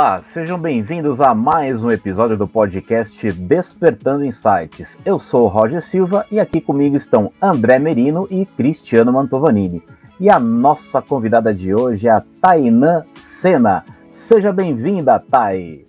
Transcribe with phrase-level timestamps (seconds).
[0.00, 4.98] Olá, sejam bem-vindos a mais um episódio do podcast Despertando Insights.
[5.04, 9.82] Eu sou o Roger Silva e aqui comigo estão André Merino e Cristiano Mantovanini.
[10.18, 13.84] E a nossa convidada de hoje é a Tainã Sena.
[14.10, 15.86] Seja bem-vinda, Thay.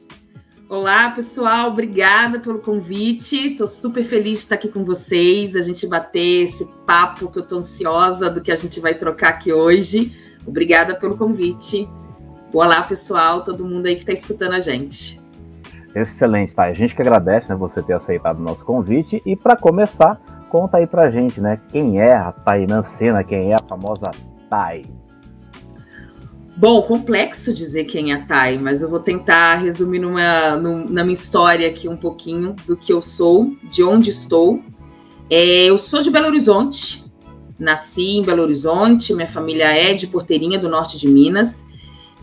[0.68, 3.52] Olá, pessoal, obrigada pelo convite.
[3.52, 7.44] Estou super feliz de estar aqui com vocês, a gente bater esse papo que eu
[7.44, 10.12] estou ansiosa do que a gente vai trocar aqui hoje.
[10.46, 11.88] Obrigada pelo convite.
[12.54, 15.18] Olá, pessoal, todo mundo aí que está escutando a gente.
[15.96, 16.64] Excelente, tá?
[16.64, 19.22] A gente que agradece né, você ter aceitado o nosso convite.
[19.26, 21.62] E para começar, conta aí pra gente, né?
[21.72, 24.12] Quem é a Tainã Sena, quem é a famosa
[24.50, 24.86] Thay?
[26.58, 31.14] Bom, complexo dizer quem é a Thay, mas eu vou tentar resumir numa, na minha
[31.14, 34.62] história aqui um pouquinho do que eu sou, de onde estou.
[35.30, 37.06] É, eu sou de Belo Horizonte,
[37.58, 41.71] nasci em Belo Horizonte, minha família é de Porteirinha, do norte de Minas.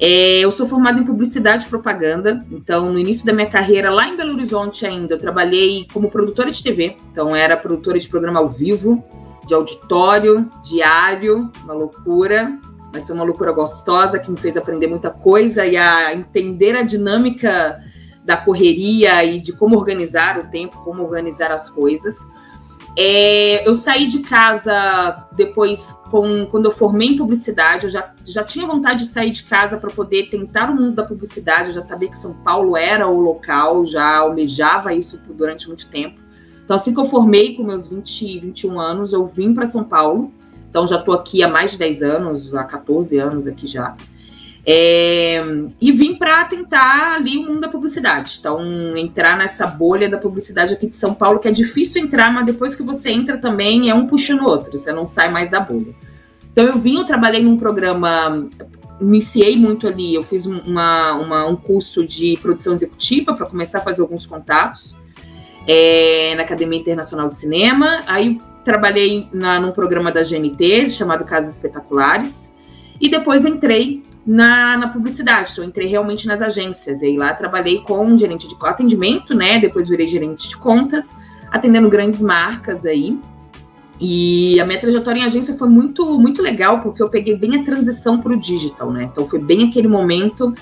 [0.01, 4.07] É, eu sou formada em publicidade e propaganda, então no início da minha carreira, lá
[4.07, 8.39] em Belo Horizonte ainda, eu trabalhei como produtora de TV, então era produtora de programa
[8.39, 9.03] ao vivo,
[9.45, 12.59] de auditório, diário, uma loucura
[12.93, 16.83] mas foi uma loucura gostosa que me fez aprender muita coisa e a entender a
[16.83, 17.81] dinâmica
[18.25, 22.17] da correria e de como organizar o tempo, como organizar as coisas.
[23.01, 28.43] É, eu saí de casa depois, com, quando eu formei em publicidade, eu já, já
[28.43, 31.81] tinha vontade de sair de casa para poder tentar o mundo da publicidade, eu já
[31.81, 36.21] sabia que São Paulo era o local, já almejava isso durante muito tempo.
[36.65, 40.33] Então, assim que eu formei, com meus 20, 21 anos, eu vim para São Paulo
[40.71, 43.97] então já estou aqui há mais de 10 anos, há 14 anos aqui já.
[44.71, 45.43] É,
[45.81, 48.37] e vim para tentar ali o mundo da publicidade.
[48.39, 48.61] Então,
[48.99, 52.77] entrar nessa bolha da publicidade aqui de São Paulo, que é difícil entrar, mas depois
[52.77, 55.95] que você entra também é um puxando o outro, você não sai mais da bolha.
[56.53, 58.47] Então, eu vim, eu trabalhei num programa,
[59.01, 63.81] iniciei muito ali, eu fiz uma, uma um curso de produção executiva para começar a
[63.81, 64.95] fazer alguns contatos
[65.67, 68.03] é, na Academia Internacional de Cinema.
[68.07, 72.53] Aí trabalhei na, num programa da GNT chamado Casas Espetaculares
[73.01, 75.53] e depois entrei na, na publicidade.
[75.53, 77.01] Então, entrei realmente nas agências.
[77.01, 79.59] E aí lá trabalhei com gerente de atendimento, né?
[79.59, 81.17] Depois virei gerente de contas,
[81.51, 83.19] atendendo grandes marcas aí.
[83.99, 87.65] E a minha trajetória em agência foi muito, muito legal, porque eu peguei bem a
[87.65, 89.05] transição para o digital, né?
[89.11, 90.55] Então, foi bem aquele momento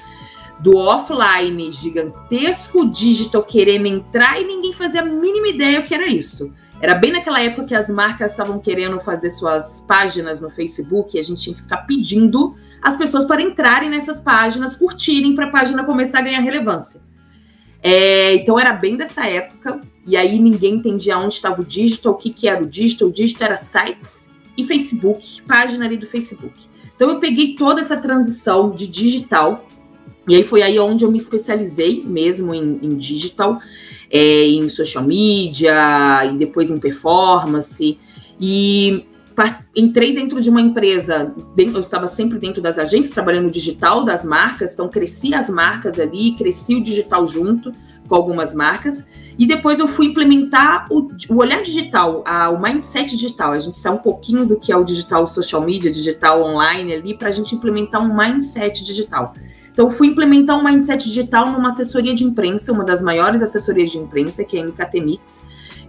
[0.61, 6.07] do offline gigantesco, digital querendo entrar e ninguém fazia a mínima ideia o que era
[6.07, 6.55] isso.
[6.81, 11.21] Era bem naquela época que as marcas estavam querendo fazer suas páginas no Facebook e
[11.21, 15.51] a gente tinha que ficar pedindo as pessoas para entrarem nessas páginas, curtirem para a
[15.51, 17.01] página começar a ganhar relevância.
[17.83, 22.17] É, então era bem dessa época, e aí ninguém entendia onde estava o digital, o
[22.17, 23.09] que, que era o digital.
[23.09, 26.67] O digital era sites e Facebook, página ali do Facebook.
[26.95, 29.67] Então eu peguei toda essa transição de digital,
[30.29, 33.59] e aí foi aí onde eu me especializei mesmo em, em digital
[34.11, 37.99] é, em social media e depois em performance.
[38.41, 39.07] E
[39.75, 44.25] entrei dentro de uma empresa, eu estava sempre dentro das agências, trabalhando no digital das
[44.25, 47.71] marcas, então cresci as marcas ali, cresci o digital junto
[48.09, 49.07] com algumas marcas,
[49.39, 53.77] e depois eu fui implementar o, o olhar digital, a, o mindset digital, a gente
[53.77, 57.33] sai um pouquinho do que é o digital social media, digital online ali, para a
[57.33, 59.35] gente implementar um mindset digital.
[59.77, 63.99] Então, fui implementar um mindset digital numa assessoria de imprensa, uma das maiores assessorias de
[63.99, 65.45] imprensa, que é a MKT Mix,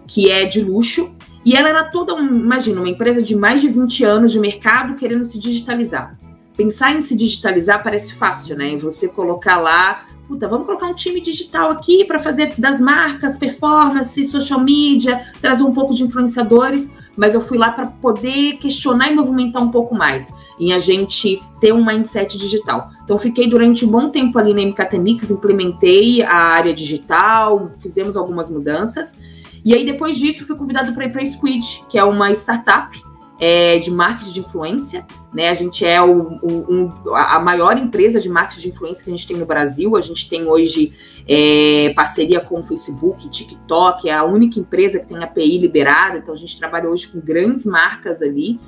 [0.06, 1.16] que é de luxo.
[1.46, 4.96] E ela era toda, um, imagina, uma empresa de mais de 20 anos de mercado
[4.96, 6.18] querendo se digitalizar.
[6.58, 8.74] Pensar em se digitalizar parece fácil, né?
[8.74, 13.38] E você colocar lá, puta, vamos colocar um time digital aqui para fazer das marcas,
[13.38, 19.12] performance, social media, trazer um pouco de influenciadores mas eu fui lá para poder questionar
[19.12, 22.92] e movimentar um pouco mais, em a gente ter um mindset digital.
[23.04, 28.16] Então, fiquei durante um bom tempo ali na MKT Mix, implementei a área digital, fizemos
[28.16, 29.18] algumas mudanças,
[29.66, 32.98] e aí depois disso fui convidado para ir para a Squid, que é uma startup
[33.40, 35.06] é, de marketing de influência.
[35.34, 35.50] Né?
[35.50, 39.16] A gente é o, o, um, a maior empresa de marketing de influência que a
[39.16, 39.96] gente tem no Brasil.
[39.96, 40.94] A gente tem hoje
[41.28, 46.18] é, parceria com o Facebook, TikTok, é a única empresa que tem API liberada.
[46.18, 48.60] Então a gente trabalha hoje com grandes marcas ali.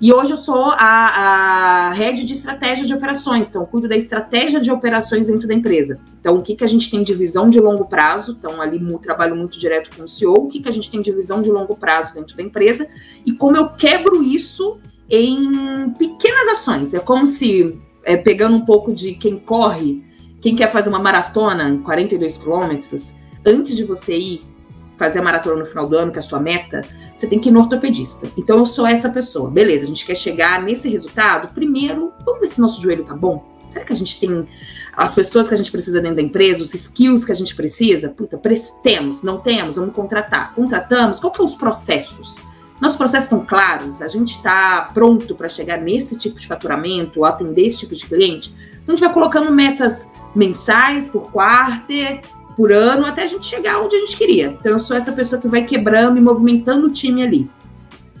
[0.00, 4.60] E hoje eu sou a, a head de estratégia de operações, então cuido da estratégia
[4.60, 5.98] de operações dentro da empresa.
[6.20, 8.36] Então, o que, que a gente tem de visão de longo prazo?
[8.38, 11.10] Então, ali trabalho muito direto com o CEO, o que, que a gente tem de
[11.10, 12.86] visão de longo prazo dentro da empresa
[13.26, 14.78] e como eu quebro isso
[15.10, 16.94] em pequenas ações.
[16.94, 20.04] É como se, é, pegando um pouco de quem corre,
[20.40, 24.42] quem quer fazer uma maratona, 42 quilômetros, antes de você ir
[24.98, 26.82] fazer a maratona no final do ano, que é a sua meta,
[27.16, 28.28] você tem que ir no ortopedista.
[28.36, 29.48] Então eu sou essa pessoa.
[29.48, 31.54] Beleza, a gente quer chegar nesse resultado.
[31.54, 33.46] Primeiro, vamos ver se nosso joelho tá bom.
[33.68, 34.46] Será que a gente tem
[34.96, 38.08] as pessoas que a gente precisa dentro da empresa, os skills que a gente precisa?
[38.08, 38.40] Puta,
[38.82, 40.54] temos, não temos, vamos contratar.
[40.54, 42.36] Contratamos, qual que é os processos?
[42.80, 44.00] Nossos processos estão claros?
[44.00, 48.54] A gente está pronto para chegar nesse tipo de faturamento, atender esse tipo de cliente?
[48.82, 52.22] Então, a gente vai colocando metas mensais, por quarter,
[52.58, 54.48] por ano, até a gente chegar onde a gente queria.
[54.48, 57.48] Então, eu sou essa pessoa que vai quebrando e movimentando o time ali.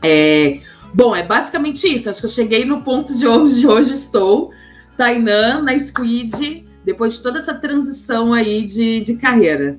[0.00, 0.60] É,
[0.94, 2.08] bom, é basicamente isso.
[2.08, 4.52] Acho que eu cheguei no ponto de onde hoje estou.
[4.96, 9.76] Tainan, na Squid, depois de toda essa transição aí de, de carreira.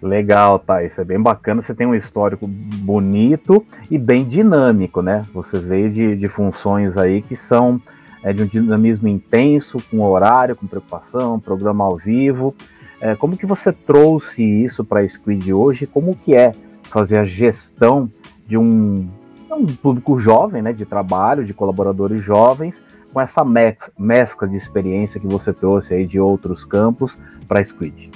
[0.00, 0.82] Legal, tá.
[0.82, 1.60] Isso é bem bacana.
[1.60, 5.20] Você tem um histórico bonito e bem dinâmico, né?
[5.34, 7.78] Você veio de, de funções aí que são
[8.22, 12.54] é, de um dinamismo intenso, com horário, com preocupação, programa ao vivo.
[13.02, 15.88] É, como que você trouxe isso para a Squid hoje?
[15.88, 16.52] Como que é
[16.84, 18.08] fazer a gestão
[18.46, 19.08] de um,
[19.50, 22.80] um público jovem, né, de trabalho, de colaboradores jovens,
[23.12, 27.18] com essa mescla de experiência que você trouxe aí de outros campos
[27.48, 28.08] para a Squid?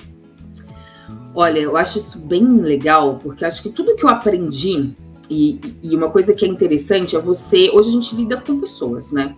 [1.34, 4.94] Olha, eu acho isso bem legal, porque acho que tudo que eu aprendi,
[5.28, 7.68] e, e, uma coisa que é interessante é você.
[7.74, 9.34] Hoje a gente lida com pessoas, né?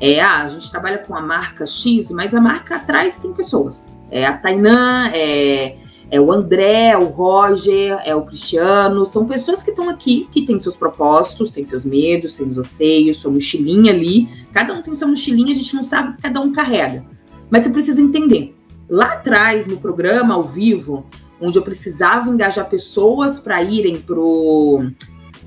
[0.00, 3.98] É, ah, a gente trabalha com a marca X, mas a marca atrás tem pessoas.
[4.10, 5.76] É a Tainã, é,
[6.10, 9.04] é o André, é o Roger, é o Cristiano.
[9.06, 13.30] São pessoas que estão aqui, que têm seus propósitos, têm seus medos, seus anseios, sua
[13.30, 14.28] mochilinha ali.
[14.52, 17.04] Cada um tem sua mochilinha, a gente não sabe o que cada um carrega.
[17.50, 18.54] Mas você precisa entender.
[18.88, 21.06] Lá atrás, no programa, ao vivo,
[21.40, 24.86] onde eu precisava engajar pessoas para irem pro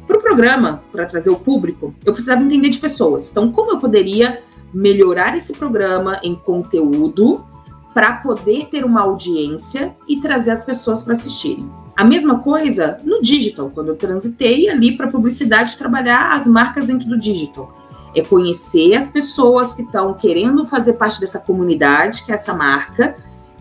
[0.08, 3.30] para o programa, para trazer o público, eu precisava entender de pessoas.
[3.30, 4.42] Então, como eu poderia
[4.74, 7.46] melhorar esse programa em conteúdo
[7.94, 11.70] para poder ter uma audiência e trazer as pessoas para assistirem?
[11.96, 17.10] A mesma coisa no digital, quando eu transitei ali para publicidade trabalhar as marcas dentro
[17.10, 17.76] do digital.
[18.16, 23.16] É conhecer as pessoas que estão querendo fazer parte dessa comunidade, que é essa marca,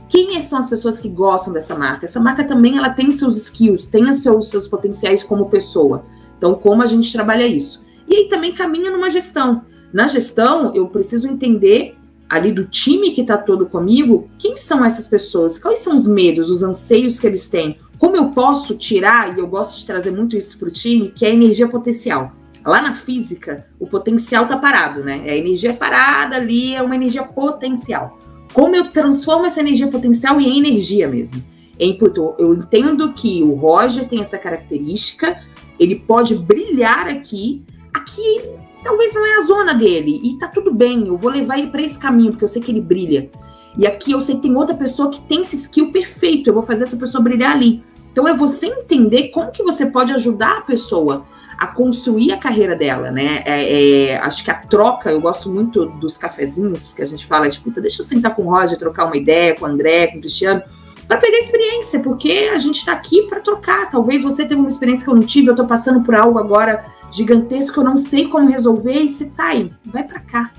[0.09, 2.05] quem são as pessoas que gostam dessa marca?
[2.05, 6.05] Essa marca também ela tem seus skills, tem os seus, seus potenciais como pessoa.
[6.37, 7.87] Então, como a gente trabalha isso?
[8.09, 9.63] E aí também caminha numa gestão.
[9.93, 11.97] Na gestão, eu preciso entender
[12.29, 15.59] ali do time que está todo comigo, quem são essas pessoas?
[15.59, 17.79] Quais são os medos, os anseios que eles têm?
[17.99, 21.25] Como eu posso tirar, e eu gosto de trazer muito isso para o time, que
[21.25, 22.33] é a energia potencial.
[22.65, 25.23] Lá na física, o potencial está parado, né?
[25.25, 28.19] A energia parada ali é uma energia potencial
[28.57, 31.45] como eu transformo essa energia potencial em energia mesmo.
[31.79, 32.37] É importante.
[32.39, 35.43] Eu entendo que o Roger tem essa característica,
[35.79, 37.65] ele pode brilhar aqui.
[37.95, 38.43] Aqui
[38.83, 41.07] talvez não é a zona dele e tá tudo bem.
[41.07, 43.31] Eu vou levar ele para esse caminho porque eu sei que ele brilha.
[43.79, 46.49] E aqui eu sei que tem outra pessoa que tem esse skill perfeito.
[46.49, 47.83] Eu vou fazer essa pessoa brilhar ali.
[48.11, 51.27] Então é você entender como que você pode ajudar a pessoa
[51.59, 53.43] a construir a carreira dela, né?
[53.47, 57.49] É, é, acho que a troca, eu gosto muito dos cafezinhos que a gente fala,
[57.49, 60.21] tipo, deixa eu sentar com o Roger, trocar uma ideia com o André, com o
[60.21, 60.63] Cristiano,
[61.07, 63.89] para pegar experiência, porque a gente está aqui para trocar.
[63.89, 66.85] Talvez você tenha uma experiência que eu não tive, eu estou passando por algo agora
[67.11, 70.53] gigantesco eu não sei como resolver, e você tá aí, vai para cá,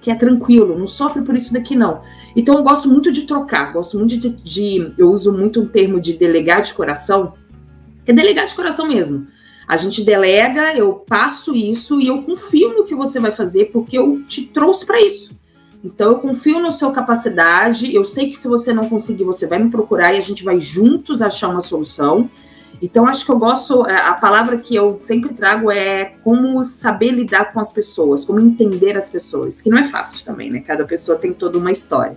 [0.00, 2.00] que é tranquilo, não sofre por isso daqui não.
[2.34, 6.00] Então eu gosto muito de trocar, gosto muito de, de eu uso muito um termo
[6.00, 7.34] de delegar de coração,
[8.06, 9.26] é delegar de coração mesmo.
[9.66, 13.98] A gente delega, eu passo isso e eu confio no que você vai fazer porque
[13.98, 15.35] eu te trouxe para isso.
[15.86, 19.58] Então eu confio na sua capacidade, eu sei que se você não conseguir, você vai
[19.58, 22.28] me procurar e a gente vai juntos achar uma solução.
[22.82, 27.12] Então acho que eu gosto, é, a palavra que eu sempre trago é como saber
[27.12, 30.60] lidar com as pessoas, como entender as pessoas, que não é fácil também, né?
[30.60, 32.16] Cada pessoa tem toda uma história.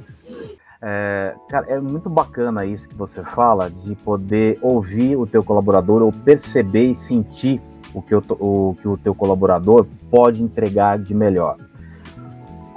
[0.81, 6.01] É, cara, é muito bacana isso que você fala, de poder ouvir o teu colaborador
[6.01, 7.61] ou perceber e sentir
[7.93, 11.68] o que o, o, que o teu colaborador pode entregar de melhor.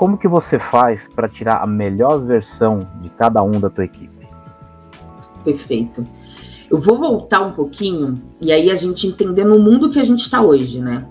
[0.03, 4.27] Como que você faz para tirar a melhor versão de cada um da tua equipe?
[5.45, 6.05] Perfeito.
[6.69, 10.23] Eu vou voltar um pouquinho e aí a gente entender no mundo que a gente
[10.23, 11.07] está hoje, né?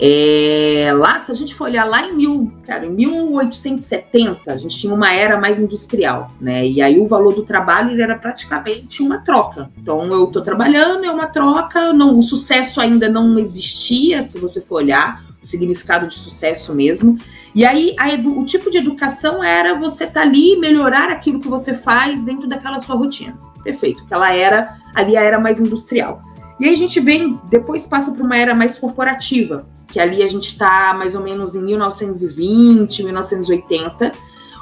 [0.00, 4.76] É, lá, se a gente for olhar lá em, mil, cara, em 1870, a gente
[4.76, 6.66] tinha uma era mais industrial, né?
[6.66, 9.70] E aí o valor do trabalho era praticamente uma troca.
[9.78, 14.60] Então eu estou trabalhando, é uma troca, não, o sucesso ainda não existia, se você
[14.60, 17.16] for olhar o significado de sucesso mesmo.
[17.56, 17.96] E aí
[18.26, 22.46] o tipo de educação era você estar tá ali melhorar aquilo que você faz dentro
[22.46, 23.34] daquela sua rotina.
[23.64, 24.02] Perfeito.
[24.04, 26.20] Aquela era ali a era mais industrial.
[26.60, 30.26] E aí a gente vem, depois passa para uma era mais corporativa, que ali a
[30.26, 34.12] gente está mais ou menos em 1920, 1980,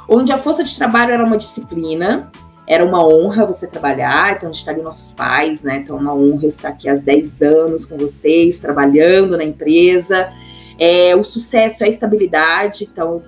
[0.07, 2.31] onde a força de trabalho era uma disciplina,
[2.65, 5.81] era uma honra você trabalhar, então a gente está ali nossos pais, né?
[5.83, 10.31] Então é uma honra estar aqui há 10 anos com vocês, trabalhando na empresa.
[10.79, 13.23] É, o sucesso é a estabilidade, então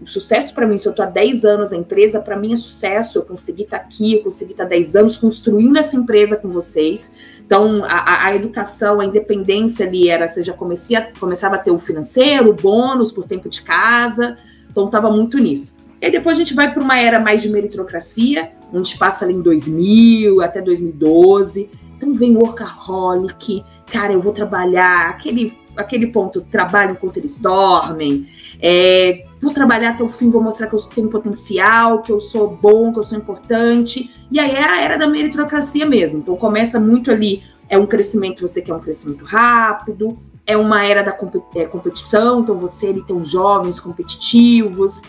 [0.00, 2.56] O sucesso para mim, se eu estou há 10 anos na empresa, para mim é
[2.56, 3.18] sucesso.
[3.18, 6.48] Eu consegui estar tá aqui, eu consegui estar tá 10 anos construindo essa empresa com
[6.48, 7.10] vocês.
[7.44, 12.50] Então, a, a educação, a independência ali era, você já começava a ter o financeiro,
[12.50, 14.36] o bônus por tempo de casa.
[14.70, 15.78] Então, estava muito nisso.
[16.00, 19.34] E aí depois a gente vai para uma era mais de meritocracia, onde passa ali
[19.34, 21.68] em 2000 até 2012.
[21.96, 28.26] Então vem workaholic, cara, eu vou trabalhar, aquele, aquele ponto, trabalho enquanto eles dormem,
[28.60, 32.50] é, vou trabalhar até o fim, vou mostrar que eu tenho potencial, que eu sou
[32.50, 34.10] bom, que eu sou importante.
[34.30, 36.18] E aí é a era da meritocracia mesmo.
[36.18, 40.16] Então começa muito ali, é um crescimento, você quer um crescimento rápido,
[40.46, 41.16] é uma era da
[41.54, 45.00] é, competição, então você ele tem os jovens competitivos,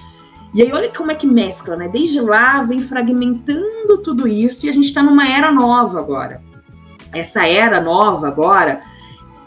[0.53, 1.87] e aí, olha como é que mescla, né?
[1.87, 6.41] Desde lá vem fragmentando tudo isso e a gente está numa era nova agora.
[7.13, 8.81] Essa era nova agora,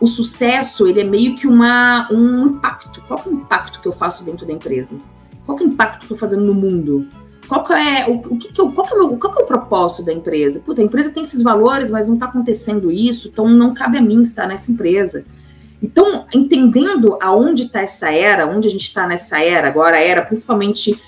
[0.03, 3.01] o sucesso ele é meio que uma, um impacto.
[3.07, 4.99] Qual é o impacto que eu faço dentro da empresa?
[5.47, 7.07] Qual é o impacto que eu estou fazendo no mundo?
[7.47, 10.07] Qual é o, o que, que eu, qual, é o meu, qual é o propósito
[10.07, 10.59] da empresa?
[10.59, 14.03] Puta, a empresa tem esses valores, mas não está acontecendo isso, então não cabe a
[14.03, 15.25] mim estar nessa empresa.
[15.81, 21.01] Então, entendendo aonde está essa era, onde a gente está nessa era, agora era principalmente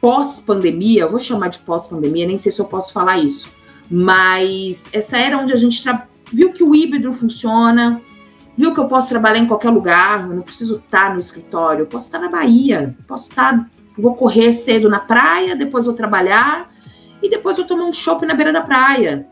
[0.00, 3.50] pós-pandemia, vou chamar de pós-pandemia, nem sei se eu posso falar isso,
[3.90, 5.84] mas essa era onde a gente
[6.32, 8.00] viu que o híbrido funciona,
[8.56, 11.86] viu que eu posso trabalhar em qualquer lugar, eu não preciso estar no escritório, eu
[11.86, 16.70] posso estar na Bahia, posso estar, vou correr cedo na praia, depois vou trabalhar
[17.22, 19.26] e depois eu tomo um shopping na beira da praia.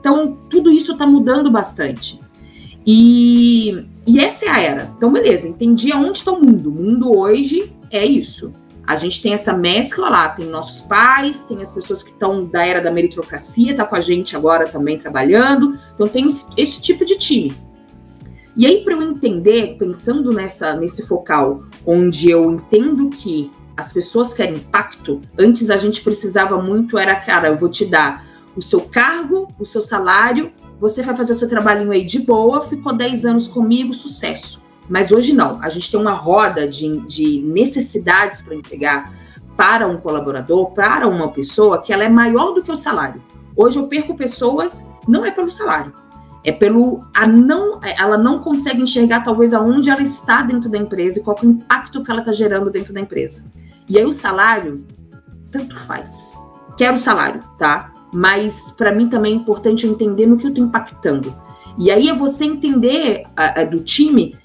[0.00, 2.20] Então, tudo isso está mudando bastante.
[2.86, 4.92] E, e essa é a era.
[4.96, 6.70] Então, beleza, entendi aonde está o mundo.
[6.70, 8.52] O mundo hoje é isso.
[8.86, 12.66] A gente tem essa mescla lá, tem nossos pais, tem as pessoas que estão da
[12.66, 15.78] era da meritocracia, tá com a gente agora também trabalhando.
[15.94, 17.54] Então tem esse, esse tipo de time.
[18.58, 24.34] E aí, para eu entender, pensando nessa, nesse focal, onde eu entendo que as pessoas
[24.34, 28.80] querem impacto, antes a gente precisava muito, era, cara, eu vou te dar o seu
[28.80, 30.50] cargo, o seu salário
[30.80, 34.60] você vai fazer o seu trabalhinho aí de boa, ficou 10 anos comigo, sucesso.
[34.88, 39.12] Mas hoje não, a gente tem uma roda de, de necessidades para entregar
[39.56, 43.22] para um colaborador, para uma pessoa, que ela é maior do que o salário.
[43.54, 45.92] Hoje eu perco pessoas, não é pelo salário,
[46.44, 51.18] é pelo a não, ela não consegue enxergar talvez aonde ela está dentro da empresa
[51.18, 53.44] e qual é o impacto que ela está gerando dentro da empresa.
[53.88, 54.84] E aí o salário,
[55.50, 56.38] tanto faz.
[56.76, 57.92] Quero salário, tá?
[58.12, 61.34] mas para mim também é importante eu entender no que eu estou impactando.
[61.78, 64.36] E aí é você entender a, a, do time,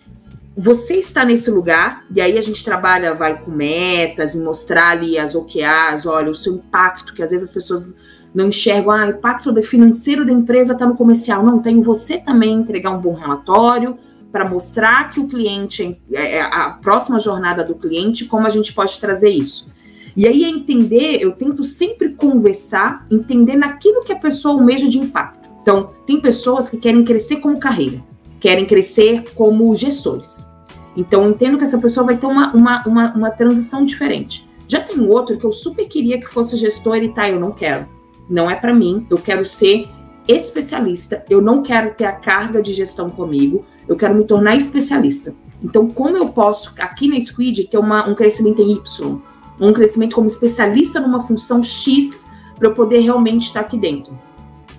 [0.55, 5.17] você está nesse lugar, e aí a gente trabalha, vai com metas e mostrar ali
[5.17, 7.95] as OKRs, olha, o seu impacto, que às vezes as pessoas
[8.33, 11.43] não enxergam, ah, impacto financeiro da empresa está no comercial.
[11.43, 13.97] Não, tem você também entregar um bom relatório
[14.31, 18.73] para mostrar que o cliente, é, é a próxima jornada do cliente, como a gente
[18.73, 19.71] pode trazer isso.
[20.17, 24.99] E aí é entender, eu tento sempre conversar, entender naquilo que a pessoa almeja de
[24.99, 25.49] impacto.
[25.61, 28.03] Então, tem pessoas que querem crescer como carreira,
[28.39, 30.47] querem crescer como gestores.
[30.95, 34.47] Então, eu entendo que essa pessoa vai ter uma, uma, uma, uma transição diferente.
[34.67, 37.87] Já tem outro que eu super queria que fosse gestor e tá, eu não quero.
[38.29, 39.87] Não é para mim, eu quero ser
[40.27, 45.35] especialista, eu não quero ter a carga de gestão comigo, eu quero me tornar especialista.
[45.61, 49.21] Então, como eu posso, aqui na Squid, ter uma, um crescimento em Y?
[49.59, 54.17] um crescimento como especialista numa função X para eu poder realmente estar aqui dentro.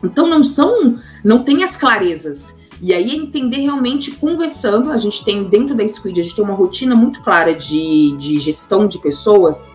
[0.02, 2.54] Então não são, não tem as clarezas.
[2.82, 6.44] E aí é entender realmente conversando, a gente tem dentro da Squid, a gente tem
[6.44, 9.70] uma rotina muito clara de, de gestão de pessoas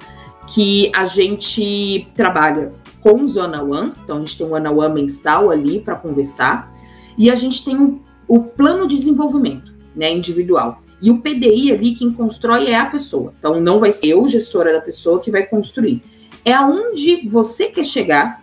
[0.48, 5.79] que a gente trabalha com os one-on-ones, então a gente tem um one-on-one mensal ali
[5.79, 6.72] para conversar,
[7.18, 10.82] e a gente tem o, plano de desenvolvimento né, individual.
[11.01, 13.34] E o PDI ali, quem constrói é a pessoa.
[13.39, 16.01] Então, não vai ser eu, gestora da pessoa, que vai construir.
[16.44, 18.41] É aonde você quer chegar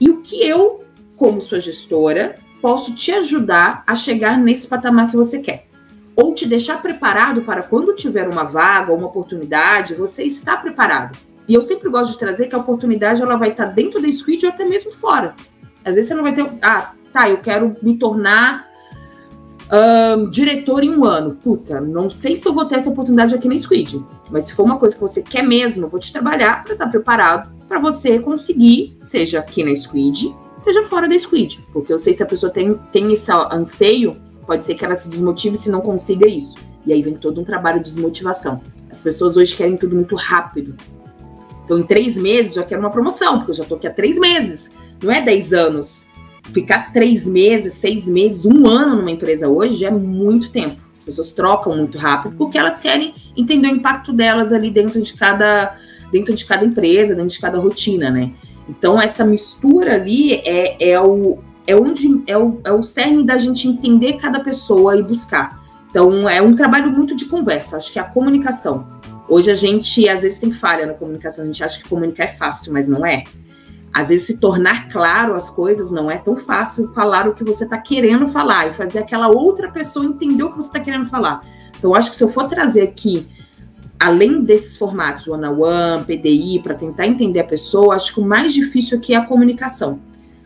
[0.00, 0.84] e o que eu,
[1.16, 5.66] como sua gestora, posso te ajudar a chegar nesse patamar que você quer.
[6.16, 11.18] Ou te deixar preparado para quando tiver uma vaga ou uma oportunidade, você está preparado.
[11.48, 14.44] E eu sempre gosto de trazer que a oportunidade ela vai estar dentro da Squid
[14.44, 15.34] ou até mesmo fora.
[15.84, 16.44] Às vezes você não vai ter.
[16.62, 18.68] Ah, tá, eu quero me tornar
[19.72, 21.36] um, diretor em um ano.
[21.36, 24.04] Puta, não sei se eu vou ter essa oportunidade aqui na Squid.
[24.30, 26.84] Mas se for uma coisa que você quer mesmo, eu vou te trabalhar para estar
[26.84, 31.64] tá preparado para você conseguir, seja aqui na Squid, seja fora da Squid.
[31.72, 34.12] Porque eu sei se a pessoa tem, tem esse anseio,
[34.46, 36.56] pode ser que ela se desmotive se não consiga isso.
[36.86, 38.62] E aí vem todo um trabalho de desmotivação.
[38.90, 40.74] As pessoas hoje querem tudo muito rápido.
[41.68, 44.18] Então, em três meses, já quero uma promoção, porque eu já estou aqui há três
[44.18, 44.70] meses.
[45.02, 46.06] Não é dez anos
[46.50, 50.80] ficar três meses, seis meses, um ano numa empresa hoje é muito tempo.
[50.94, 55.12] As pessoas trocam muito rápido porque elas querem entender o impacto delas ali dentro de
[55.12, 55.76] cada,
[56.10, 58.32] dentro de cada empresa, dentro de cada rotina, né?
[58.66, 63.36] Então, essa mistura ali é, é, o, é, onde, é, o, é o cerne da
[63.36, 65.62] gente entender cada pessoa e buscar.
[65.90, 67.76] Então, é um trabalho muito de conversa.
[67.76, 68.86] Acho que é a comunicação.
[69.28, 71.44] Hoje a gente, às vezes, tem falha na comunicação.
[71.44, 73.24] A gente acha que comunicar é fácil, mas não é.
[73.92, 77.64] Às vezes, se tornar claro as coisas não é tão fácil falar o que você
[77.64, 81.40] está querendo falar e fazer aquela outra pessoa entender o que você está querendo falar.
[81.78, 83.26] Então, acho que se eu for trazer aqui
[83.98, 88.98] além desses formatos, one-on-one, PDI, para tentar entender a pessoa, acho que o mais difícil
[88.98, 90.00] aqui é a comunicação.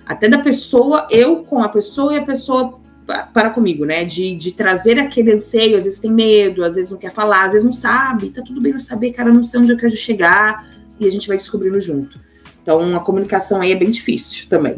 [0.06, 4.04] Até da pessoa, eu com a pessoa e a pessoa para comigo, né?
[4.04, 7.52] De, de trazer aquele anseio, às vezes tem medo, às vezes não quer falar, às
[7.52, 10.68] vezes não sabe, tá tudo bem não saber, cara, não sei onde eu quero chegar,
[10.98, 12.20] e a gente vai descobrindo junto.
[12.62, 14.76] Então, a comunicação aí é bem difícil também.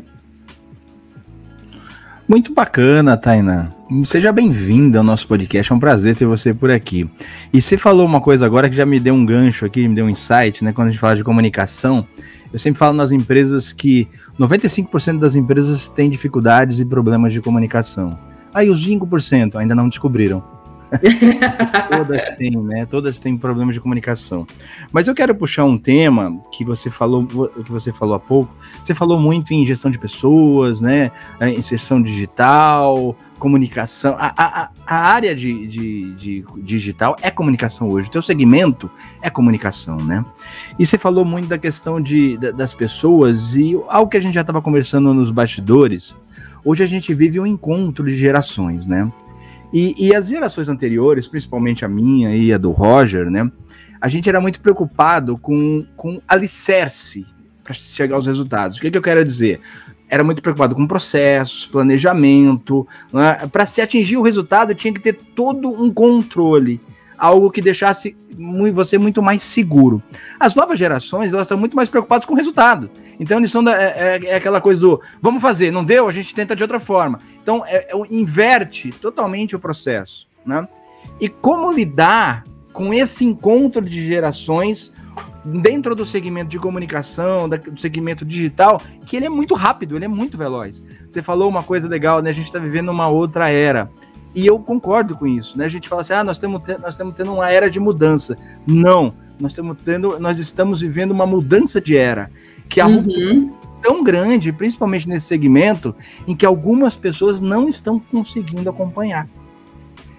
[2.35, 3.71] Muito bacana, Tainá.
[4.03, 7.09] Seja bem-vinda ao nosso podcast, é um prazer ter você por aqui.
[7.53, 10.07] E você falou uma coisa agora que já me deu um gancho aqui, me deu
[10.07, 10.73] um insight, né?
[10.73, 12.05] Quando a gente fala de comunicação,
[12.53, 18.19] eu sempre falo nas empresas que 95% das empresas têm dificuldades e problemas de comunicação.
[18.53, 20.43] Aí os 5% ainda não descobriram.
[21.91, 22.87] todas têm, né?
[22.87, 24.47] Todas têm problemas de comunicação.
[24.93, 28.55] Mas eu quero puxar um tema que você falou, que você falou há pouco.
[28.81, 31.11] Você falou muito em gestão de pessoas, né?
[31.57, 34.17] Inserção digital, comunicação.
[34.19, 38.09] A, a, a área de, de, de, digital é comunicação hoje.
[38.09, 40.25] O teu segmento é comunicação, né?
[40.79, 44.41] E você falou muito da questão de, das pessoas e algo que a gente já
[44.41, 46.17] estava conversando nos bastidores.
[46.65, 49.13] Hoje a gente vive um encontro de gerações, né?
[49.75, 53.51] E, e, as gerações anteriores, principalmente a minha e a do Roger, né?
[54.01, 57.27] A gente era muito preocupado com, com alicerce
[57.65, 58.79] para chegar aos resultados.
[58.79, 59.59] O que, que eu quero dizer?
[60.09, 62.87] Era muito preocupado com processos, planejamento.
[63.13, 63.35] Né?
[63.51, 66.81] Para se atingir o resultado, tinha que ter todo um controle
[67.19, 68.17] algo que deixasse
[68.73, 70.03] você muito mais seguro.
[70.39, 72.91] As novas gerações, elas estão muito mais preocupadas com o resultado.
[73.19, 76.13] Então, eles são da, é, é, é, aquela coisa do vamos fazer, não deu, a
[76.13, 77.19] gente tenta de outra forma.
[77.43, 80.27] Então, é, é inverte totalmente o processo.
[80.45, 80.67] Né?
[81.21, 84.93] E como lidar com esse encontro de gerações
[85.45, 90.09] dentro do segmento de comunicação, do segmento digital, que ele é muito rápido, ele é
[90.09, 90.83] muito veloz.
[91.07, 92.31] Você falou uma coisa legal, né?
[92.31, 93.91] A gente está vivendo uma outra era.
[94.35, 95.65] E eu concordo com isso, né?
[95.65, 98.37] A gente fala assim, ah, nós estamos nós estamos tendo uma era de mudança.
[98.67, 102.31] Não, nós estamos tendo, nós estamos vivendo uma mudança de era,
[102.69, 103.53] que a uhum.
[103.81, 105.95] tão grande, principalmente nesse segmento,
[106.27, 109.29] em que algumas pessoas não estão conseguindo acompanhar.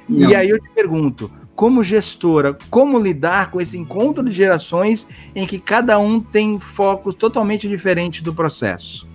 [0.08, 0.30] Não.
[0.30, 5.48] E aí eu te pergunto, como gestora, como lidar com esse encontro de gerações em
[5.48, 9.08] que cada um tem focos totalmente diferentes do processo?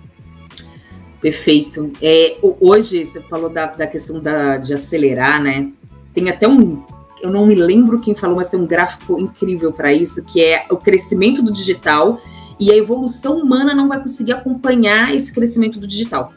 [1.21, 1.91] Perfeito.
[2.01, 5.71] É, hoje, você falou da, da questão da, de acelerar, né?
[6.13, 6.83] Tem até um.
[7.21, 10.65] Eu não me lembro quem falou, mas tem um gráfico incrível para isso, que é
[10.71, 12.19] o crescimento do digital
[12.59, 16.33] e a evolução humana não vai conseguir acompanhar esse crescimento do digital.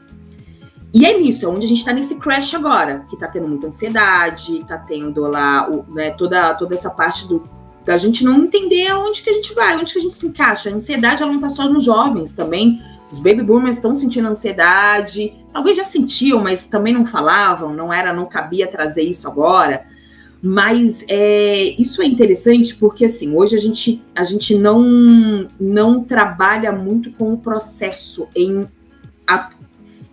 [0.92, 3.66] E é nisso, é onde a gente está nesse crash agora, que está tendo muita
[3.66, 7.48] ansiedade, está tendo lá o, né, toda, toda essa parte do,
[7.84, 10.70] da gente não entender aonde que a gente vai, onde que a gente se encaixa.
[10.70, 15.34] A ansiedade ela não está só nos jovens também, os baby boomers estão sentindo ansiedade,
[15.52, 19.86] talvez já sentiam, mas também não falavam, não era, não cabia trazer isso agora.
[20.42, 26.70] Mas é, isso é interessante porque assim, hoje a gente, a gente não, não trabalha
[26.70, 28.66] muito com o processo, em,
[29.26, 29.48] a,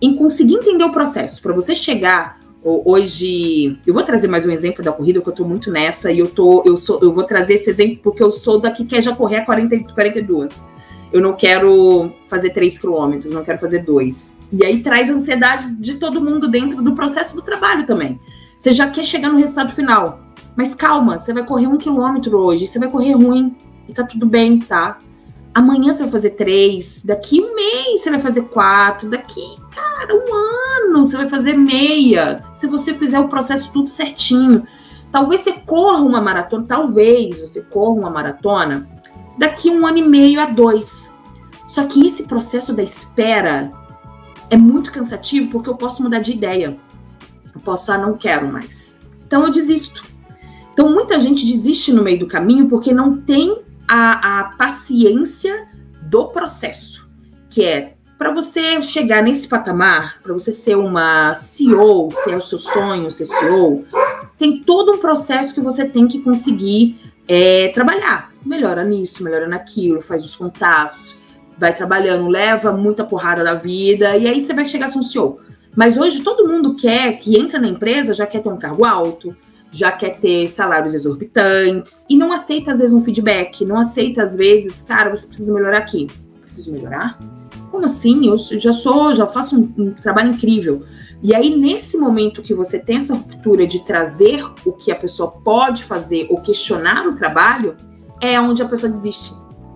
[0.02, 1.42] em conseguir entender o processo.
[1.42, 5.48] Para você chegar hoje, eu vou trazer mais um exemplo da corrida, que eu estou
[5.48, 8.60] muito nessa, e eu tô, eu sou, eu vou trazer esse exemplo porque eu sou
[8.60, 10.72] daqui que já correr a 40, 42
[11.12, 14.38] eu não quero fazer três quilômetros, não quero fazer dois.
[14.52, 18.20] E aí traz ansiedade de todo mundo dentro do processo do trabalho também.
[18.58, 20.20] Você já quer chegar no resultado final.
[20.56, 23.56] Mas calma, você vai correr um quilômetro hoje, você vai correr ruim
[23.88, 24.98] e tá tudo bem, tá?
[25.54, 30.90] Amanhã você vai fazer três, daqui um mês você vai fazer quatro, daqui, cara, um
[30.94, 32.44] ano você vai fazer meia.
[32.54, 34.66] Se você fizer o processo tudo certinho.
[35.12, 38.88] Talvez você corra uma maratona, talvez você corra uma maratona
[39.42, 41.12] daqui um ano e meio a dois.
[41.68, 43.72] Só que esse processo da espera
[44.52, 46.78] é muito cansativo porque eu posso mudar de ideia.
[47.52, 49.02] Eu posso, ah, não quero mais.
[49.26, 50.06] Então eu desisto.
[50.72, 55.68] Então muita gente desiste no meio do caminho porque não tem a, a paciência
[56.04, 57.10] do processo,
[57.50, 62.42] que é para você chegar nesse patamar, para você ser uma CEO, se é o
[62.42, 63.86] seu sonho ser CEO,
[64.38, 70.02] tem todo um processo que você tem que conseguir é, trabalhar melhora nisso, melhora naquilo,
[70.02, 71.16] faz os contatos,
[71.58, 75.04] vai trabalhando, leva muita porrada da vida, e aí você vai chegar a ser um
[75.04, 75.40] CEO.
[75.76, 79.36] Mas hoje todo mundo quer, que entra na empresa, já quer ter um cargo alto,
[79.72, 84.36] já quer ter salários exorbitantes e não aceita às vezes um feedback, não aceita às
[84.36, 86.08] vezes, cara, você precisa melhorar aqui.
[86.42, 87.18] Preciso melhorar?
[87.70, 88.28] Como assim?
[88.28, 90.84] Eu já sou, já faço um, um trabalho incrível.
[91.24, 95.32] E aí, nesse momento que você tem essa ruptura de trazer o que a pessoa
[95.32, 97.76] pode fazer ou questionar o trabalho,
[98.22, 99.34] é onde a pessoa desiste.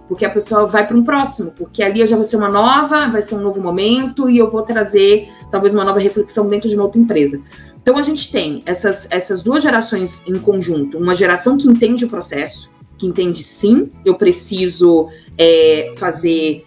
[0.07, 3.23] Porque a pessoa vai para um próximo, porque ali já vai ser uma nova, vai
[3.23, 6.83] ser um novo momento e eu vou trazer talvez uma nova reflexão dentro de uma
[6.83, 7.41] outra empresa.
[7.81, 12.09] Então a gente tem essas, essas duas gerações em conjunto, uma geração que entende o
[12.09, 16.65] processo, que entende sim, eu preciso é, fazer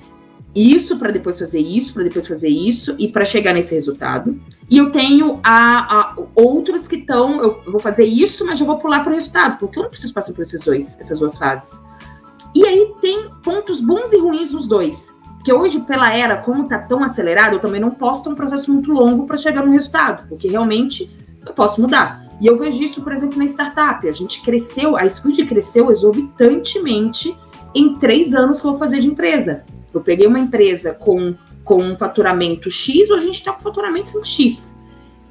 [0.59, 4.39] isso para depois fazer isso, para depois fazer isso e para chegar nesse resultado.
[4.69, 8.79] E eu tenho a, a outros que estão, eu vou fazer isso, mas já vou
[8.79, 11.81] pular para o resultado, porque eu não preciso passar por esses dois, essas duas fases.
[12.55, 15.15] E aí tem pontos bons e ruins nos dois.
[15.35, 18.73] Porque hoje, pela era, como está tão acelerado, eu também não posso ter um processo
[18.73, 21.17] muito longo para chegar no resultado, porque realmente
[21.47, 22.27] eu posso mudar.
[22.41, 24.07] E eu vejo isso, por exemplo, na startup.
[24.09, 27.37] A gente cresceu, a Squid cresceu exorbitantemente
[27.75, 29.65] em três anos que eu vou fazer de empresa.
[29.93, 34.09] Eu peguei uma empresa com, com um faturamento X, hoje a gente está com faturamento
[34.11, 34.77] 5X.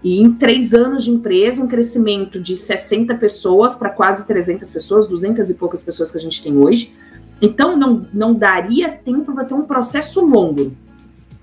[0.04, 5.08] E em três anos de empresa, um crescimento de 60 pessoas para quase 300 pessoas,
[5.08, 6.94] 200 e poucas pessoas que a gente tem hoje.
[7.42, 10.74] Então, não, não daria tempo para ter um processo longo.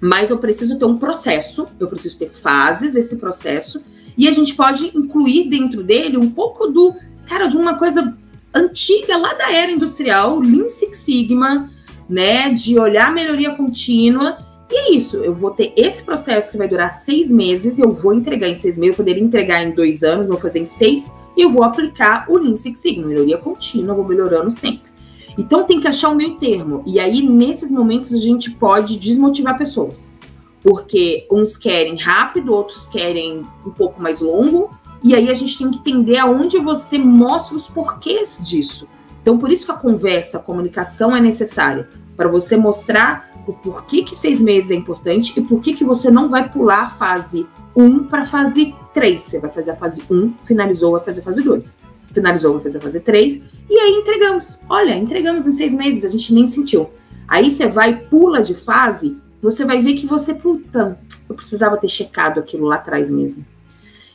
[0.01, 3.83] Mas eu preciso ter um processo, eu preciso ter fases desse processo,
[4.17, 6.95] e a gente pode incluir dentro dele um pouco do,
[7.27, 8.17] cara, de uma coisa
[8.55, 11.71] antiga lá da era industrial, Lean Six Sigma,
[12.09, 12.53] né?
[12.53, 14.39] De olhar a melhoria contínua.
[14.71, 18.15] E é isso, eu vou ter esse processo que vai durar seis meses, eu vou
[18.15, 21.43] entregar em seis meses, eu poderia entregar em dois anos, vou fazer em seis, e
[21.43, 24.95] eu vou aplicar o Lean Six Sigma, melhoria contínua, vou melhorando sempre.
[25.37, 26.83] Então tem que achar o meio termo.
[26.87, 30.17] E aí, nesses momentos, a gente pode desmotivar pessoas.
[30.63, 34.71] Porque uns querem rápido, outros querem um pouco mais longo.
[35.03, 38.89] E aí a gente tem que entender aonde você mostra os porquês disso.
[39.25, 41.89] Então, por isso que a conversa, a comunicação é necessária.
[42.15, 46.29] Para você mostrar o porquê que seis meses é importante e por que, você não
[46.29, 49.19] vai pular a fase 1 para a fase 3.
[49.19, 52.79] Você vai fazer a fase 1, finalizou, vai fazer a fase 2 finalizou, vai fazer
[52.79, 54.61] a fase 3, e aí entregamos.
[54.69, 56.91] Olha, entregamos em seis meses, a gente nem sentiu.
[57.27, 60.97] Aí você vai, pula de fase, você vai ver que você, puta,
[61.29, 63.45] eu precisava ter checado aquilo lá atrás mesmo.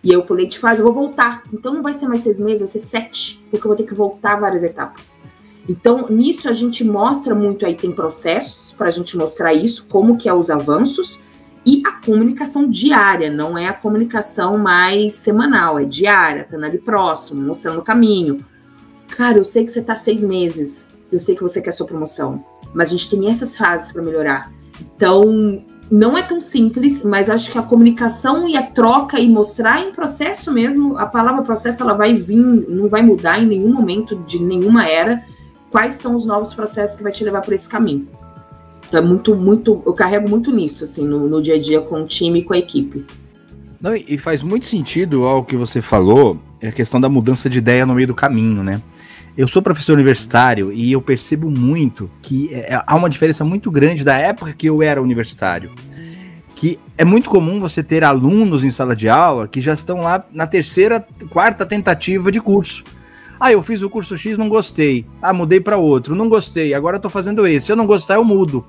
[0.04, 1.44] E eu pulei de fase, eu vou voltar.
[1.54, 3.94] Então não vai ser mais seis meses, vai ser sete, porque eu vou ter que
[3.94, 5.22] voltar várias etapas.
[5.68, 10.18] Então, nisso a gente mostra muito aí, tem processos para a gente mostrar isso, como
[10.18, 11.20] que é os avanços,
[11.64, 17.42] e a comunicação diária, não é a comunicação mais semanal, é diária, estando ali próximo,
[17.42, 18.44] mostrando o caminho.
[19.10, 22.44] Cara, eu sei que você está seis meses, eu sei que você quer sua promoção,
[22.74, 24.52] mas a gente tem essas fases para melhorar.
[24.82, 29.82] Então, não é tão simples, mas acho que a comunicação e a troca e mostrar
[29.82, 32.38] em processo mesmo, a palavra processo ela vai vir,
[32.70, 35.24] não vai mudar em nenhum momento de nenhuma era.
[35.72, 38.08] Quais são os novos processos que vai te levar por esse caminho?
[38.88, 39.82] Então é muito, muito.
[39.86, 42.54] Eu carrego muito nisso, assim, no, no dia a dia com o time e com
[42.54, 43.06] a equipe.
[43.82, 47.60] Não, e faz muito sentido ao que você falou, é a questão da mudança de
[47.60, 48.82] ideia no meio do caminho, né?
[49.38, 53.72] Eu sou professor universitário e eu percebo muito que é, é há uma diferença muito
[53.72, 55.72] grande da época que eu era universitário.
[56.56, 60.26] Que é muito comum você ter alunos em sala de aula que já estão lá
[60.32, 62.84] na terceira, quarta tentativa de curso.
[63.40, 65.06] Ah, eu fiz o curso X, não gostei.
[65.22, 66.74] Ah, mudei para outro, não gostei.
[66.74, 67.68] Agora tô fazendo esse.
[67.68, 68.66] Se eu não gostar, eu mudo.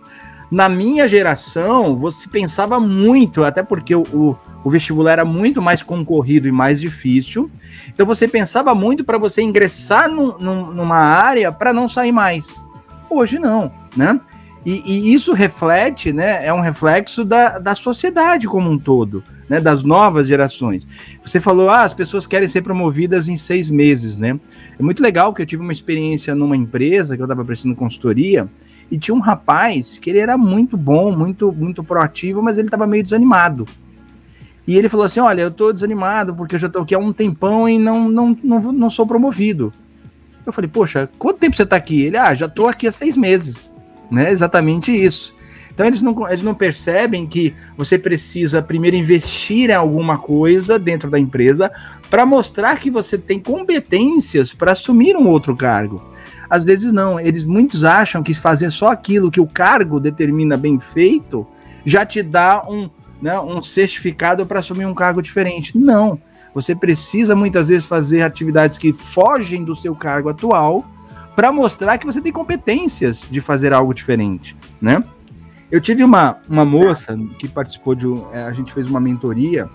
[0.50, 5.82] Na minha geração, você pensava muito, até porque o, o, o vestibular era muito mais
[5.82, 7.48] concorrido e mais difícil.
[7.88, 12.66] Então você pensava muito para você ingressar num, num, numa área para não sair mais.
[13.08, 14.20] Hoje não, né?
[14.64, 16.46] E, e, isso reflete, né?
[16.46, 19.58] É um reflexo da, da sociedade como um todo, né?
[19.58, 20.86] Das novas gerações.
[21.24, 24.38] Você falou, ah, as pessoas querem ser promovidas em seis meses, né?
[24.78, 28.48] É muito legal que eu tive uma experiência numa empresa que eu estava prestando consultoria
[28.90, 32.86] e tinha um rapaz que ele era muito bom, muito, muito proativo, mas ele estava
[32.86, 33.66] meio desanimado.
[34.66, 37.14] E ele falou assim: Olha, eu estou desanimado porque eu já estou aqui há um
[37.14, 39.72] tempão e não, não, não, não sou promovido.
[40.44, 42.02] Eu falei, poxa, quanto tempo você está aqui?
[42.02, 43.70] Ele, ah, já estou aqui há seis meses
[44.10, 44.30] né?
[44.30, 45.34] Exatamente isso.
[45.72, 51.08] Então eles não, eles não percebem que você precisa primeiro investir em alguma coisa dentro
[51.08, 51.70] da empresa
[52.10, 56.02] para mostrar que você tem competências para assumir um outro cargo.
[56.50, 60.78] Às vezes não, eles muitos acham que fazer só aquilo que o cargo determina bem
[60.78, 61.46] feito
[61.84, 62.90] já te dá um,
[63.22, 65.78] né, um certificado para assumir um cargo diferente.
[65.78, 66.20] Não,
[66.52, 70.84] você precisa muitas vezes fazer atividades que fogem do seu cargo atual
[71.40, 75.02] para mostrar que você tem competências de fazer algo diferente, né?
[75.70, 79.66] Eu tive uma, uma moça que participou de é, a gente fez uma mentoria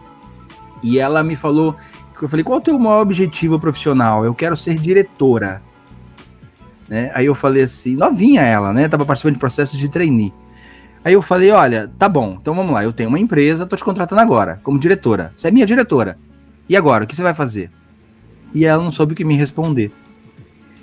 [0.83, 1.75] e ela me falou
[2.21, 4.23] Eu falei, qual é o teu maior objetivo profissional?
[4.23, 5.59] Eu quero ser diretora.
[6.87, 7.09] Né?
[7.15, 8.87] Aí eu falei assim, novinha ela, né?
[8.87, 10.31] Tava participando de processos de trainee.
[11.03, 13.83] Aí eu falei, olha, tá bom, então vamos lá, eu tenho uma empresa, tô te
[13.83, 15.33] contratando agora, como diretora.
[15.35, 16.15] Você é minha diretora.
[16.69, 17.71] E agora, o que você vai fazer?
[18.53, 19.91] E ela não soube o que me responder.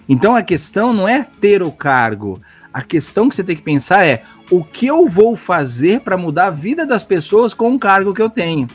[0.09, 2.41] Então a questão não é ter o cargo,
[2.73, 6.47] a questão que você tem que pensar é o que eu vou fazer para mudar
[6.47, 8.67] a vida das pessoas com o cargo que eu tenho.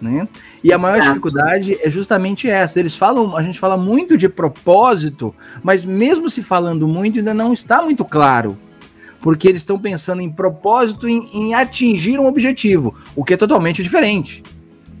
[0.00, 0.28] Né?
[0.62, 2.78] E a maior dificuldade é justamente essa.
[2.78, 7.52] Eles falam, a gente fala muito de propósito, mas mesmo se falando muito, ainda não
[7.52, 8.58] está muito claro.
[9.20, 13.82] Porque eles estão pensando em propósito, em, em atingir um objetivo, o que é totalmente
[13.82, 14.42] diferente.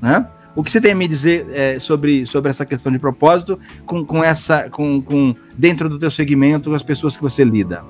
[0.00, 0.26] Né?
[0.56, 4.04] O que você tem a me dizer é, sobre, sobre essa questão de propósito com,
[4.04, 7.84] com essa com, com dentro do teu segmento, com as pessoas que você lida?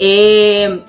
[0.00, 0.80] É,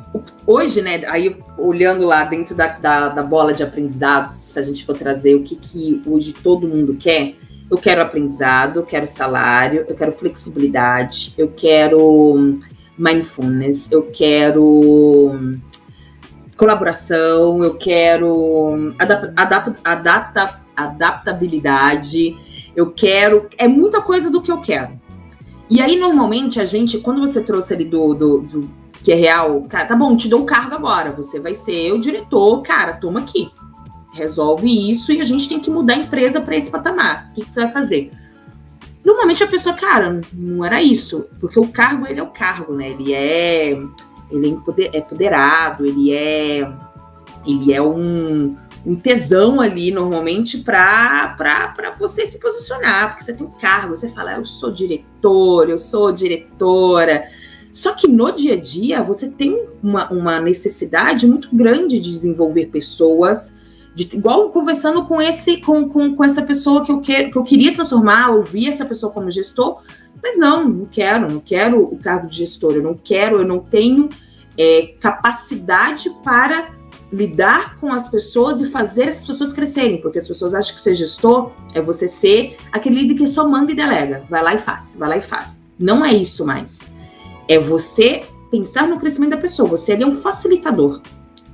[0.45, 4.85] hoje, né, aí olhando lá dentro da, da, da, bola de aprendizado, se a gente
[4.85, 7.35] for trazer o que, que hoje todo mundo quer,
[7.71, 12.59] eu quero aprendizado, eu quero salário, eu quero flexibilidade, eu quero
[12.97, 15.59] mindfulness, eu quero
[16.59, 22.37] colaboração, eu quero adap adap adapta adaptabilidade,
[22.75, 23.47] eu quero.
[23.57, 24.99] É muita coisa do que eu quero.
[25.69, 28.69] E aí, normalmente, a gente, quando você trouxe ali do, do, do
[29.01, 31.99] que é real, cara, tá bom, te dou o cargo agora, você vai ser o
[31.99, 33.51] diretor, cara, toma aqui.
[34.13, 37.29] Resolve isso e a gente tem que mudar a empresa para esse patamar.
[37.29, 38.11] O que, que você vai fazer?
[39.05, 42.89] Normalmente a pessoa, cara, não era isso, porque o cargo ele é o cargo, né?
[42.89, 43.77] Ele é
[44.31, 46.71] ele é, é empoderado, ele é
[47.45, 53.51] ele é um, um tesão ali normalmente para você se posicionar, porque você tem um
[53.51, 57.23] cargo, você fala, eu sou diretor, eu sou diretora.
[57.71, 62.67] Só que no dia a dia você tem uma, uma necessidade muito grande de desenvolver
[62.67, 63.55] pessoas,
[63.93, 67.43] de, igual conversando com esse com, com, com essa pessoa que eu, que, que eu
[67.43, 69.81] queria transformar, ouvir essa pessoa como gestor,
[70.21, 73.59] mas não, não quero, não quero o cargo de gestor, eu não quero, eu não
[73.59, 74.09] tenho
[74.57, 76.71] é, capacidade para
[77.11, 80.93] lidar com as pessoas e fazer essas pessoas crescerem, porque as pessoas acham que ser
[80.93, 84.95] gestor é você ser aquele líder que só manda e delega, vai lá e faz,
[84.97, 85.63] vai lá e faz.
[85.79, 86.91] Não é isso mais.
[87.47, 91.01] É você pensar no crescimento da pessoa, você é um facilitador.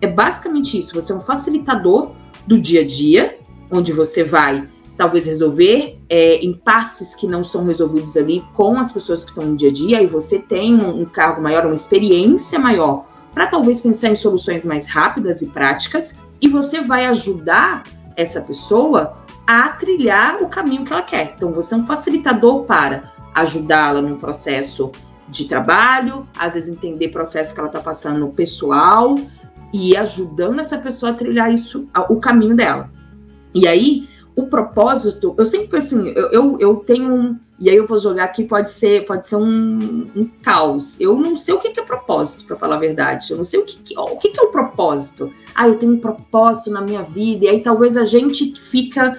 [0.01, 2.11] É basicamente isso, você é um facilitador
[2.45, 3.37] do dia a dia,
[3.71, 9.23] onde você vai talvez resolver é, impasses que não são resolvidos ali com as pessoas
[9.23, 12.57] que estão no dia a dia, e você tem um, um cargo maior, uma experiência
[12.57, 17.83] maior, para talvez pensar em soluções mais rápidas e práticas, e você vai ajudar
[18.15, 21.33] essa pessoa a trilhar o caminho que ela quer.
[21.35, 24.91] Então, você é um facilitador para ajudá-la no processo
[25.27, 29.15] de trabalho, às vezes entender processo que ela está passando pessoal
[29.73, 32.89] e ajudando essa pessoa a trilhar isso, o caminho dela.
[33.53, 37.87] E aí, o propósito, eu sempre assim, eu, eu, eu, tenho um, e aí eu
[37.87, 40.99] vou jogar aqui, pode ser, pode ser um, um caos.
[40.99, 43.31] Eu não sei o que, é propósito, para falar a verdade.
[43.31, 45.31] Eu não sei o que, que o que, é o propósito.
[45.53, 49.17] Ah, eu tenho um propósito na minha vida, e aí talvez a gente fica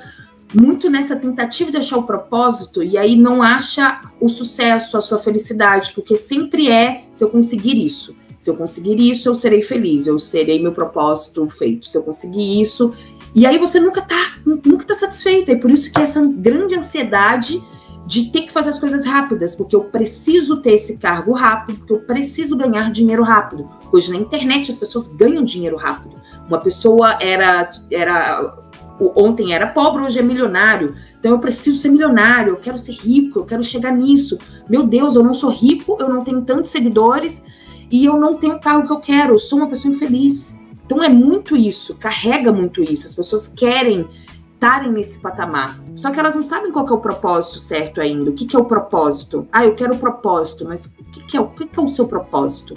[0.55, 5.19] muito nessa tentativa de achar o propósito e aí não acha o sucesso, a sua
[5.19, 8.15] felicidade, porque sempre é se eu conseguir isso.
[8.39, 11.89] Se eu conseguir isso, eu serei feliz, eu terei meu propósito feito.
[11.89, 12.93] Se eu conseguir isso,
[13.35, 15.51] e aí você nunca tá, nunca tá satisfeito.
[15.51, 17.63] É por isso que essa grande ansiedade
[18.07, 21.93] de ter que fazer as coisas rápidas, porque eu preciso ter esse cargo rápido, porque
[21.93, 23.69] eu preciso ganhar dinheiro rápido.
[23.93, 26.15] Hoje na internet as pessoas ganham dinheiro rápido.
[26.47, 28.57] Uma pessoa era era
[28.99, 30.95] ontem era pobre, hoje é milionário.
[31.19, 34.39] Então eu preciso ser milionário, eu quero ser rico, eu quero chegar nisso.
[34.69, 37.43] Meu Deus, eu não sou rico, eu não tenho tantos seguidores
[37.91, 40.55] e eu não tenho o carro que eu quero, eu sou uma pessoa infeliz.
[40.87, 43.07] Então é muito isso, carrega muito isso.
[43.07, 44.09] As pessoas querem
[44.55, 45.79] estarem nesse patamar.
[45.95, 48.31] Só que elas não sabem qual é o propósito certo ainda.
[48.31, 49.47] O que, que é o propósito?
[49.53, 51.89] Ah, eu quero o propósito, mas o que, que é, o que, que é o
[51.89, 52.75] seu propósito?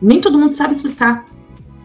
[0.00, 1.26] Nem todo mundo sabe explicar.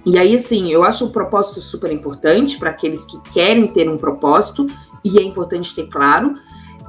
[0.06, 3.98] E aí, assim, eu acho o propósito super importante para aqueles que querem ter um
[3.98, 4.68] propósito,
[5.04, 6.36] e é importante ter claro,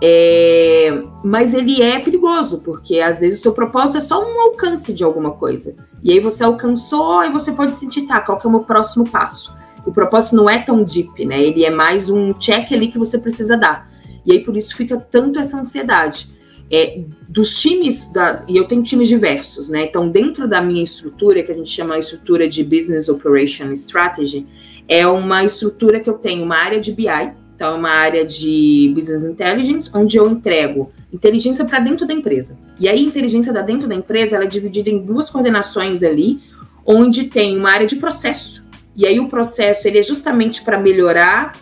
[0.02, 4.92] é, mas ele é perigoso, porque às vezes o seu propósito é só um alcance
[4.92, 5.74] de alguma coisa.
[6.02, 9.09] E aí você alcançou e você pode sentir, tá, qual que é o meu próximo
[9.09, 9.54] passo?
[9.87, 11.42] O propósito não é tão deep, né?
[11.42, 13.90] Ele é mais um check ali que você precisa dar.
[14.24, 16.28] E aí por isso fica tanto essa ansiedade.
[16.70, 19.85] É, dos times, da, e eu tenho times diversos, né?
[19.85, 24.46] Então, dentro da minha estrutura, que a gente chama a estrutura de Business Operation Strategy,
[24.88, 28.92] é uma estrutura que eu tenho uma área de BI, então, é uma área de
[28.94, 32.58] Business Intelligence, onde eu entrego inteligência para dentro da empresa.
[32.80, 36.40] E aí, inteligência da dentro da empresa, ela é dividida em duas coordenações ali,
[36.84, 38.64] onde tem uma área de processo.
[38.96, 41.54] E aí, o processo, ele é justamente para melhorar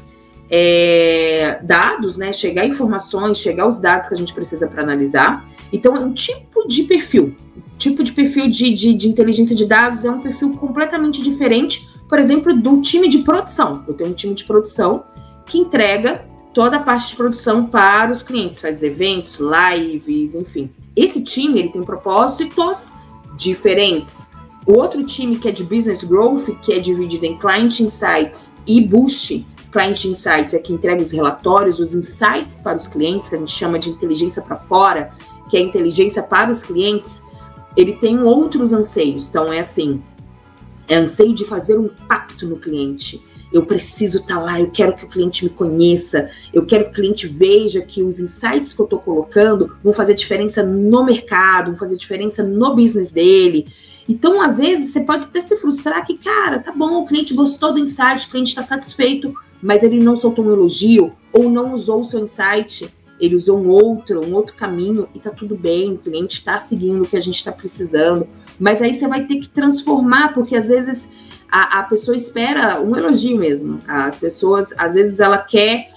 [0.50, 2.32] é, dados, né?
[2.32, 5.44] Chegar informações, chegar os dados que a gente precisa para analisar.
[5.70, 7.36] Então, é um tipo de perfil.
[7.76, 12.18] Tipo de perfil de, de, de, inteligência de dados é um perfil completamente diferente, por
[12.18, 13.84] exemplo, do time de produção.
[13.86, 15.04] Eu tenho um time de produção
[15.52, 20.70] que entrega toda a parte de produção para os clientes, faz eventos, lives, enfim.
[20.96, 22.90] Esse time ele tem propósitos
[23.36, 24.30] diferentes.
[24.66, 28.80] O outro time que é de business growth, que é dividido em client insights e
[28.80, 33.38] boost, client insights é que entrega os relatórios, os insights para os clientes, que a
[33.38, 35.12] gente chama de inteligência para fora,
[35.50, 37.22] que é inteligência para os clientes,
[37.76, 39.28] ele tem outros anseios.
[39.28, 40.02] Então é assim,
[40.88, 44.96] é anseio de fazer um impacto no cliente eu preciso estar tá lá, eu quero
[44.96, 48.80] que o cliente me conheça, eu quero que o cliente veja que os insights que
[48.80, 53.66] eu estou colocando vão fazer diferença no mercado, vão fazer diferença no business dele.
[54.08, 57.72] Então, às vezes, você pode até se frustrar que, cara, tá bom, o cliente gostou
[57.72, 62.00] do insight, o cliente está satisfeito, mas ele não soltou um elogio ou não usou
[62.00, 65.98] o seu insight, ele usou um outro, um outro caminho e tá tudo bem, o
[65.98, 68.26] cliente está seguindo o que a gente está precisando.
[68.58, 71.08] Mas aí você vai ter que transformar, porque às vezes
[71.52, 73.78] a, a pessoa espera um elogio mesmo.
[73.86, 75.90] As pessoas, às vezes, ela quer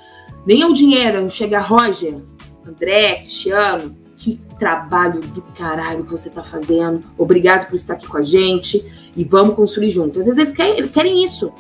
[0.46, 2.22] nem é o dinheiro, chega Roger,
[2.68, 7.02] André, Cristiano, que trabalho do caralho que você tá fazendo.
[7.18, 10.20] Obrigado por estar aqui com a gente e vamos construir juntos.
[10.20, 11.52] Às vezes eles querem, querem isso.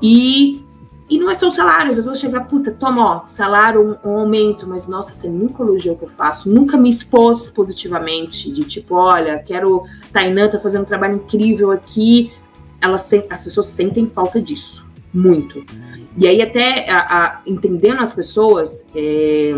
[0.00, 0.64] E,
[1.10, 4.08] e não é só o salário, às vezes eu chegar, puta, toma, ó, salário, um,
[4.08, 8.50] um, aumento, mas nossa, você nunca elogiou o que eu faço, nunca me expôs positivamente,
[8.50, 12.32] de tipo, olha, quero, Tainã tá fazendo um trabalho incrível aqui,
[12.82, 15.64] elas, as pessoas sentem falta disso, muito.
[16.18, 19.54] E aí, até a, a, entendendo as pessoas, é,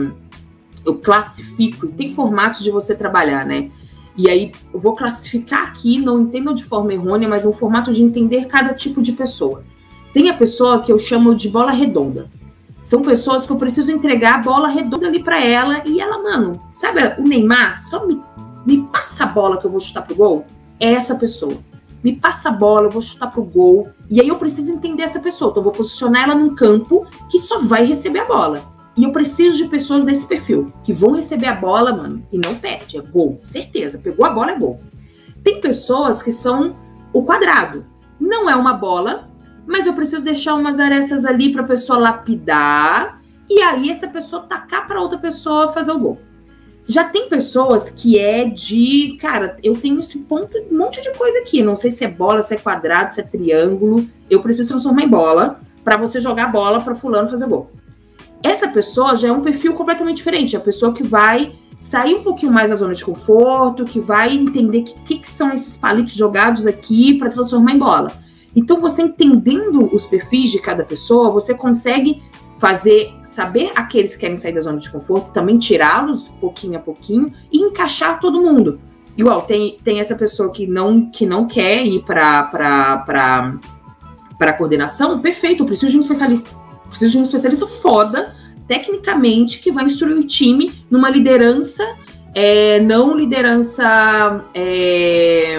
[0.85, 3.71] eu classifico, e tem formatos de você trabalhar, né?
[4.17, 7.93] E aí, eu vou classificar aqui, não entendo de forma errônea, mas é um formato
[7.93, 9.65] de entender cada tipo de pessoa.
[10.13, 12.31] Tem a pessoa que eu chamo de bola redonda.
[12.83, 16.61] São pessoas que eu preciso entregar a bola redonda ali para ela e ela, mano,
[16.71, 17.81] sabe o Neymar?
[17.81, 18.23] Só me,
[18.67, 20.45] me passa a bola que eu vou chutar pro gol.
[20.79, 21.57] É essa pessoa
[22.05, 23.89] me passa a bola, eu vou chutar pro gol.
[24.11, 25.51] E aí eu preciso entender essa pessoa.
[25.51, 28.63] Então eu vou posicionar ela num campo que só vai receber a bola.
[28.95, 32.57] E eu preciso de pessoas desse perfil, que vão receber a bola, mano, e não
[32.57, 32.99] perde.
[32.99, 33.99] É gol, certeza.
[33.99, 34.81] Pegou a bola, é gol.
[35.43, 36.77] Tem pessoas que são
[37.13, 37.87] o quadrado.
[38.21, 39.31] Não é uma bola,
[39.67, 43.21] mas eu preciso deixar umas arestas ali para a pessoa lapidar.
[43.49, 46.19] E aí essa pessoa tacar para outra pessoa fazer o gol.
[46.87, 51.39] Já tem pessoas que é de, cara, eu tenho esse ponto, um monte de coisa
[51.39, 51.63] aqui.
[51.63, 54.07] Não sei se é bola, se é quadrado, se é triângulo.
[54.29, 57.71] Eu preciso transformar em bola para você jogar a bola para fulano fazer gol.
[58.43, 60.55] Essa pessoa já é um perfil completamente diferente.
[60.55, 64.35] É a pessoa que vai sair um pouquinho mais da zona de conforto, que vai
[64.35, 68.13] entender o que, que, que, são esses palitos jogados aqui para transformar em bola.
[68.55, 72.23] Então, você entendendo os perfis de cada pessoa, você consegue
[72.65, 77.31] fazer saber aqueles que querem sair da zona de conforto, também tirá-los pouquinho a pouquinho
[77.53, 78.81] e encaixar todo mundo.
[79.19, 82.43] Igual tem, tem essa pessoa que não que não quer ir para
[84.39, 86.57] para coordenação, perfeito, eu preciso de um especialista.
[86.89, 88.35] preciso de um especialista foda,
[88.67, 91.85] tecnicamente, que vai instruir o time numa liderança,
[92.35, 95.59] é, não liderança é,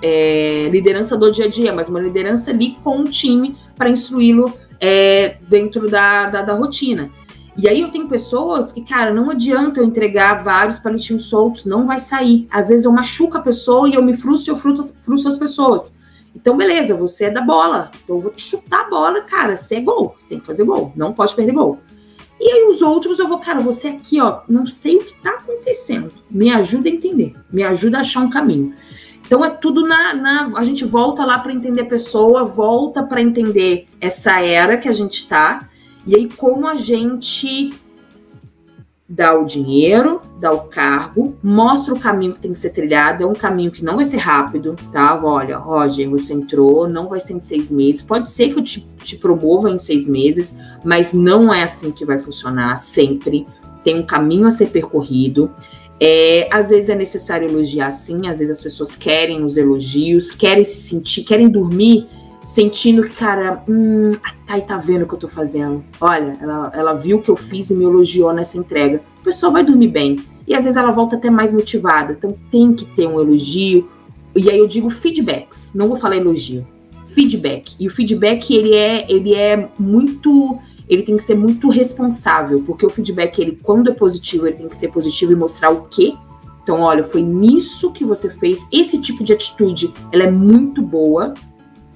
[0.00, 4.54] é, liderança do dia a dia, mas uma liderança ali com o time para instruí-lo
[4.86, 7.10] é, dentro da, da, da, rotina.
[7.56, 11.86] E aí eu tenho pessoas que, cara, não adianta eu entregar vários palitinhos soltos, não
[11.86, 12.46] vai sair.
[12.50, 15.38] Às vezes eu machuco a pessoa e eu me frustro e eu frustro, frustro as
[15.38, 15.96] pessoas.
[16.36, 17.90] Então, beleza, você é da bola.
[18.02, 19.56] Então eu vou te chutar a bola, cara.
[19.56, 20.14] Você é gol.
[20.18, 20.92] Você tem que fazer gol.
[20.94, 21.78] Não pode perder gol.
[22.38, 25.30] E aí os outros eu vou, cara, você aqui, ó, não sei o que tá
[25.30, 26.12] acontecendo.
[26.30, 27.34] Me ajuda a entender.
[27.50, 28.74] Me ajuda a achar um caminho.
[29.26, 33.20] Então é tudo na, na a gente volta lá para entender a pessoa, volta para
[33.20, 35.68] entender essa era que a gente está
[36.06, 37.72] e aí como a gente
[39.08, 43.26] dá o dinheiro, dá o cargo, mostra o caminho que tem que ser trilhado, é
[43.26, 45.20] um caminho que não vai ser rápido, tá?
[45.22, 48.80] Olha, Roger, você entrou, não vai ser em seis meses, pode ser que eu te,
[49.02, 53.46] te promova em seis meses, mas não é assim que vai funcionar sempre.
[53.84, 55.50] Tem um caminho a ser percorrido.
[56.06, 60.62] É, às vezes é necessário elogiar sim, às vezes as pessoas querem os elogios, querem
[60.62, 62.06] se sentir, querem dormir
[62.42, 65.82] sentindo que, cara, hum, a Thay tá vendo o que eu tô fazendo.
[65.98, 69.00] Olha, ela, ela viu o que eu fiz e me elogiou nessa entrega.
[69.18, 70.22] A pessoa vai dormir bem.
[70.46, 72.12] E às vezes ela volta até mais motivada.
[72.12, 73.88] Então tem que ter um elogio.
[74.36, 76.66] E aí eu digo feedbacks, não vou falar elogio.
[77.06, 77.76] Feedback.
[77.80, 80.58] E o feedback, ele é, ele é muito
[80.88, 84.68] ele tem que ser muito responsável, porque o feedback, ele, quando é positivo, ele tem
[84.68, 86.14] que ser positivo e mostrar o quê.
[86.62, 91.34] Então, olha, foi nisso que você fez, esse tipo de atitude, ela é muito boa.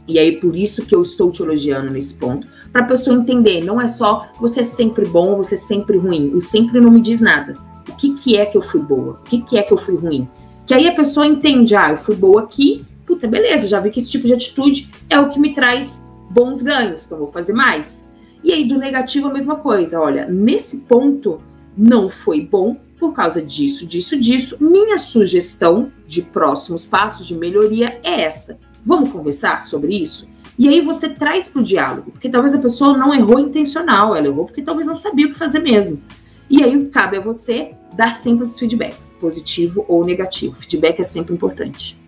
[0.07, 2.47] E aí, por isso que eu estou te elogiando nesse ponto.
[2.73, 6.33] Para a pessoa entender, não é só você é sempre bom você é sempre ruim.
[6.35, 7.55] O sempre não me diz nada.
[7.89, 9.21] O que, que é que eu fui boa?
[9.21, 10.29] O que, que é que eu fui ruim?
[10.67, 13.99] Que aí a pessoa entende, ah, eu fui boa aqui, puta, beleza, já vi que
[13.99, 18.08] esse tipo de atitude é o que me traz bons ganhos, então vou fazer mais.
[18.49, 20.01] E aí, do negativo, a mesma coisa.
[20.01, 21.39] Olha, nesse ponto,
[21.77, 24.57] não foi bom por causa disso, disso, disso.
[24.59, 30.31] Minha sugestão de próximos passos de melhoria é essa Vamos conversar sobre isso?
[30.59, 34.27] E aí você traz para o diálogo, porque talvez a pessoa não errou intencional, ela
[34.27, 36.01] errou porque talvez não sabia o que fazer mesmo.
[36.49, 40.57] E aí cabe a você dar sempre os feedbacks, positivo ou negativo.
[40.57, 42.01] Feedback é sempre importante.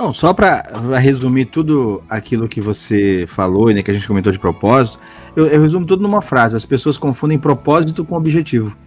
[0.00, 0.64] Não, só para
[0.98, 4.98] resumir tudo aquilo que você falou, né, que a gente comentou de propósito,
[5.36, 8.78] eu, eu resumo tudo numa frase: as pessoas confundem propósito com objetivo.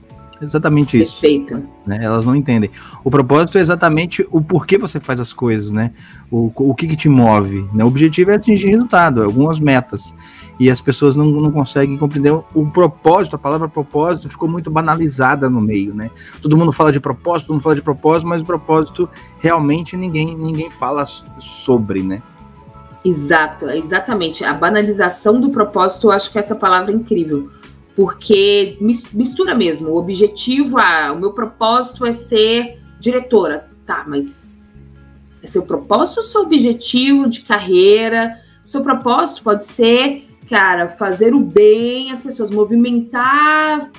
[0.44, 1.22] Exatamente isso.
[1.22, 1.64] Perfeito.
[1.86, 2.00] Né?
[2.02, 2.70] Elas não entendem.
[3.04, 5.92] O propósito é exatamente o porquê você faz as coisas, né?
[6.30, 7.68] O, o que, que te move.
[7.74, 7.84] Né?
[7.84, 10.14] O objetivo é atingir resultado, algumas metas.
[10.60, 15.50] E as pessoas não, não conseguem compreender o propósito, a palavra propósito ficou muito banalizada
[15.50, 16.12] no meio, né?
[16.42, 20.36] Todo mundo fala de propósito, todo mundo fala de propósito, mas o propósito realmente ninguém,
[20.36, 21.06] ninguém fala
[21.40, 22.22] sobre, né?
[23.04, 24.46] Exato, exatamente.
[24.46, 27.50] A banalização do propósito, eu acho que essa palavra é incrível
[27.96, 29.90] porque mistura mesmo.
[29.90, 33.70] O objetivo, ah, o meu propósito é ser diretora.
[33.86, 34.62] Tá, mas
[35.42, 38.40] é seu propósito ou seu objetivo de carreira?
[38.64, 43.92] Seu propósito pode ser, cara, fazer o bem, as pessoas movimentar.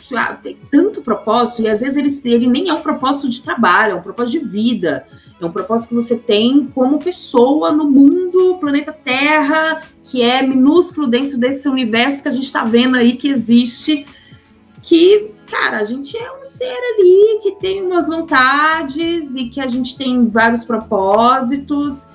[0.43, 3.95] Tem tanto propósito, e às vezes ele, ele nem é um propósito de trabalho, é
[3.95, 5.07] um propósito de vida.
[5.45, 11.07] É um propósito que você tem como pessoa no mundo, planeta Terra, que é minúsculo
[11.07, 14.07] dentro desse universo que a gente está vendo aí que existe.
[14.83, 19.67] Que, cara, a gente é um ser ali que tem umas vontades e que a
[19.67, 22.07] gente tem vários propósitos,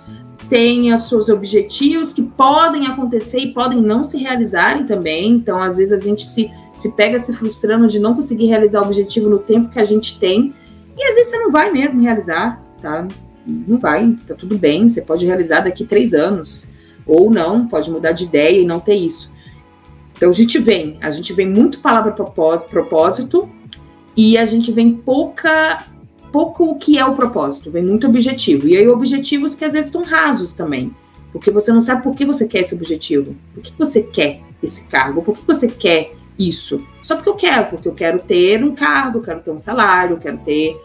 [0.50, 5.34] tem os seus objetivos que podem acontecer e podem não se realizarem também.
[5.34, 8.86] Então, às vezes, a gente se, se pega se frustrando de não conseguir realizar o
[8.86, 10.52] objetivo no tempo que a gente tem.
[10.98, 13.08] E às vezes você não vai mesmo realizar tá?
[13.46, 16.74] Não vai, tá tudo bem, você pode realizar daqui três anos,
[17.06, 19.34] ou não, pode mudar de ideia e não ter isso.
[20.16, 23.50] Então a gente vem, a gente vem muito palavra propósito,
[24.16, 25.86] e a gente vem pouca,
[26.30, 28.68] pouco o que é o propósito, vem muito objetivo.
[28.68, 30.94] E aí objetivos que às vezes estão rasos também,
[31.32, 34.84] porque você não sabe por que você quer esse objetivo, por que você quer esse
[34.88, 36.86] cargo, por que você quer isso?
[37.02, 40.16] Só porque eu quero, porque eu quero ter um cargo, eu quero ter um salário,
[40.16, 40.82] eu quero ter,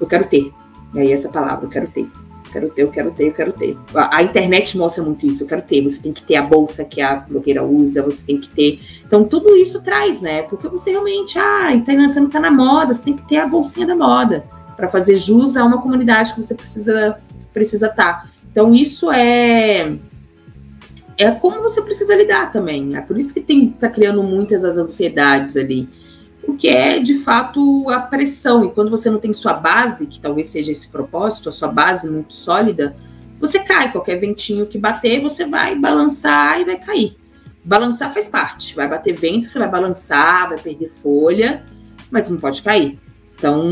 [0.00, 0.52] eu quero ter.
[0.94, 2.02] E aí essa palavra, eu quero ter.
[2.02, 3.78] Eu quero ter, eu quero ter, eu quero ter.
[3.94, 5.82] A, a, internet mostra muito isso, eu quero ter.
[5.82, 8.80] Você tem que ter a bolsa que a blogueira usa, você tem que ter.
[9.06, 10.42] Então, tudo isso traz, né?
[10.42, 13.86] Porque você realmente, ah, você não tá na moda, você tem que ter a bolsinha
[13.86, 14.44] da moda
[14.76, 17.20] para fazer jus a uma comunidade que você precisa
[17.52, 18.22] precisa estar.
[18.22, 18.30] Tá.
[18.50, 19.96] Então, isso é
[21.16, 22.96] é como você precisa lidar também.
[22.96, 25.88] É por isso que tem tá criando muitas as ansiedades ali
[26.50, 28.64] o que é de fato a pressão.
[28.64, 32.08] E quando você não tem sua base, que talvez seja esse propósito, a sua base
[32.08, 32.96] muito sólida,
[33.40, 33.90] você cai.
[33.90, 37.16] Qualquer ventinho que bater, você vai balançar e vai cair.
[37.64, 38.74] Balançar faz parte.
[38.74, 41.64] Vai bater vento, você vai balançar, vai perder folha,
[42.10, 42.98] mas não pode cair.
[43.34, 43.64] Então,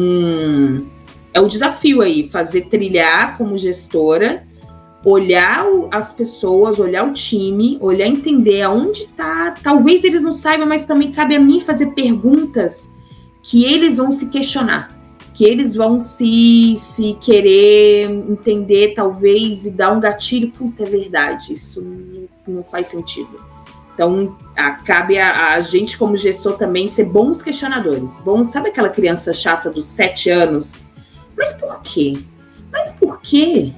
[1.35, 4.47] é o desafio aí, fazer trilhar como gestora
[5.05, 9.53] olhar as pessoas, olhar o time, olhar entender aonde está.
[9.62, 12.92] Talvez eles não saibam, mas também cabe a mim fazer perguntas
[13.42, 14.90] que eles vão se questionar,
[15.32, 20.51] que eles vão se, se querer entender, talvez, e dar um gatilho.
[20.51, 21.86] Puta, é verdade, isso
[22.46, 23.40] não, faz sentido.
[23.94, 28.20] Então, a, cabe a, a, gente, como gestor, também ser bons questionadores.
[28.20, 30.80] Bons, sabe aquela criança chata dos sete anos?
[31.36, 32.18] Mas por quê?
[32.70, 33.72] Mas por quê?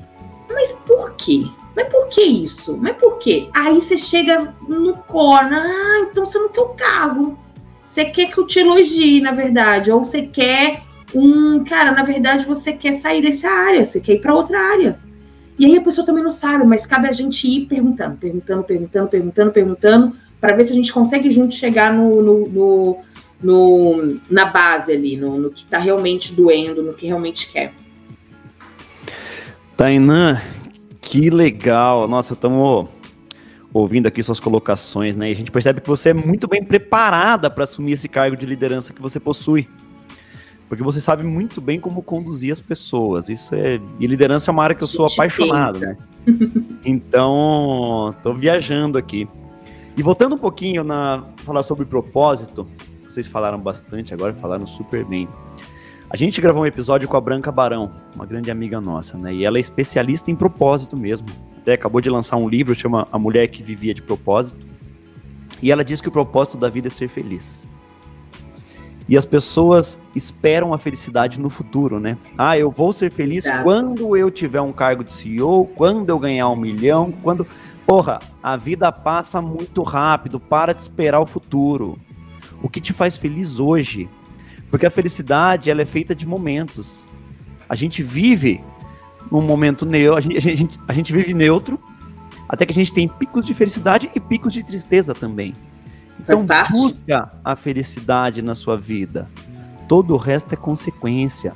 [0.53, 1.47] Mas por quê?
[1.75, 2.77] Mas por que isso?
[2.77, 3.49] Mas por quê?
[3.55, 7.39] Aí você chega no corno, ah, então você não quer o cargo.
[7.85, 9.91] Você quer que eu te elogie, na verdade.
[9.91, 10.83] Ou você quer
[11.15, 11.65] um.
[11.65, 14.99] Cara, na verdade, você quer sair dessa área, você quer ir para outra área.
[15.59, 19.09] E aí a pessoa também não sabe, mas cabe a gente ir perguntando, perguntando, perguntando,
[19.09, 22.99] perguntando, perguntando, para ver se a gente consegue junto chegar no, no, no,
[23.43, 27.75] no na base ali, no, no que está realmente doendo, no que realmente quer.
[29.81, 30.39] Tainã,
[31.01, 32.07] que legal.
[32.07, 32.87] Nossa, estamos
[33.73, 35.31] ouvindo aqui suas colocações, né?
[35.31, 38.45] E a gente percebe que você é muito bem preparada para assumir esse cargo de
[38.45, 39.67] liderança que você possui.
[40.69, 43.31] Porque você sabe muito bem como conduzir as pessoas.
[43.31, 43.81] Isso é.
[43.99, 45.97] E liderança é uma área que eu sou apaixonado, né?
[46.85, 49.27] Então, tô viajando aqui.
[49.97, 52.69] E voltando um pouquinho na falar sobre propósito,
[53.09, 55.27] vocês falaram bastante agora, falaram super bem.
[56.13, 59.33] A gente gravou um episódio com a Branca Barão, uma grande amiga nossa, né?
[59.33, 61.29] E ela é especialista em propósito mesmo.
[61.59, 64.67] Até acabou de lançar um livro, chama A Mulher que Vivia de Propósito.
[65.63, 67.69] E ela diz que o propósito da vida é ser feliz.
[69.09, 72.19] E as pessoas esperam a felicidade no futuro, né?
[72.37, 73.63] Ah, eu vou ser feliz Exato.
[73.63, 77.47] quando eu tiver um cargo de CEO, quando eu ganhar um milhão, quando.
[77.87, 81.97] Porra, a vida passa muito rápido, para de esperar o futuro.
[82.61, 84.09] O que te faz feliz hoje?
[84.71, 87.07] Porque a felicidade, ela é feita de momentos.
[87.69, 88.63] A gente vive
[89.31, 91.79] num momento neutro, a gente, a gente, a gente vive neutro,
[92.49, 95.53] até que a gente tem picos de felicidade e picos de tristeza também.
[96.19, 99.29] Então busca a felicidade na sua vida.
[99.89, 101.53] Todo o resto é consequência.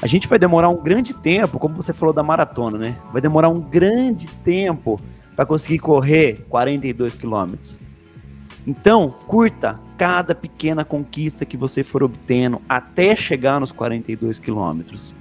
[0.00, 2.98] A gente vai demorar um grande tempo, como você falou da maratona, né?
[3.12, 5.00] Vai demorar um grande tempo
[5.36, 7.78] para conseguir correr 42 quilômetros.
[8.66, 15.14] Então, curta cada pequena conquista que você for obtendo até chegar nos 42 quilômetros.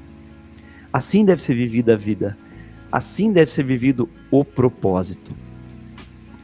[0.93, 2.37] Assim deve ser vivida a vida.
[2.91, 5.31] Assim deve ser vivido o propósito.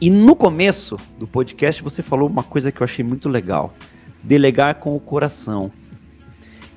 [0.00, 3.74] E no começo do podcast você falou uma coisa que eu achei muito legal:
[4.22, 5.70] delegar com o coração.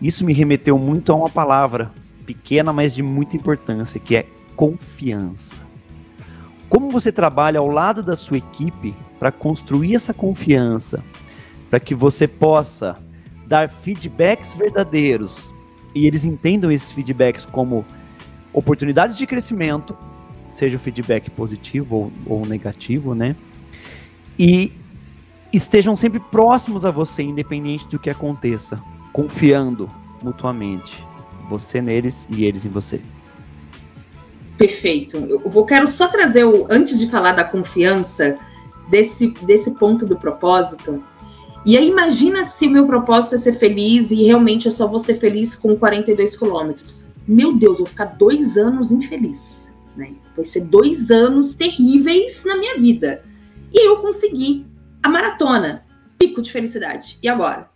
[0.01, 1.91] Isso me remeteu muito a uma palavra
[2.25, 5.61] pequena, mas de muita importância, que é confiança.
[6.71, 11.03] Como você trabalha ao lado da sua equipe para construir essa confiança,
[11.69, 12.95] para que você possa
[13.45, 15.53] dar feedbacks verdadeiros
[15.93, 17.85] e eles entendam esses feedbacks como
[18.53, 19.97] oportunidades de crescimento,
[20.49, 23.35] seja o feedback positivo ou, ou negativo, né?
[24.39, 24.71] E
[25.51, 29.89] estejam sempre próximos a você, independente do que aconteça, confiando
[30.23, 31.05] mutuamente,
[31.49, 33.01] você neles e eles em você.
[34.61, 35.17] Perfeito.
[35.17, 38.37] Eu vou quero só trazer o antes de falar da confiança
[38.91, 41.03] desse desse ponto do propósito.
[41.65, 44.99] E aí imagina se o meu propósito é ser feliz e realmente eu só vou
[44.99, 47.07] ser feliz com 42 quilômetros.
[47.27, 50.13] Meu Deus, eu vou ficar dois anos infeliz, né?
[50.35, 53.23] Vai ser dois anos terríveis na minha vida.
[53.73, 54.67] E eu consegui
[55.01, 55.87] a maratona,
[56.19, 57.17] pico de felicidade.
[57.23, 57.67] E agora?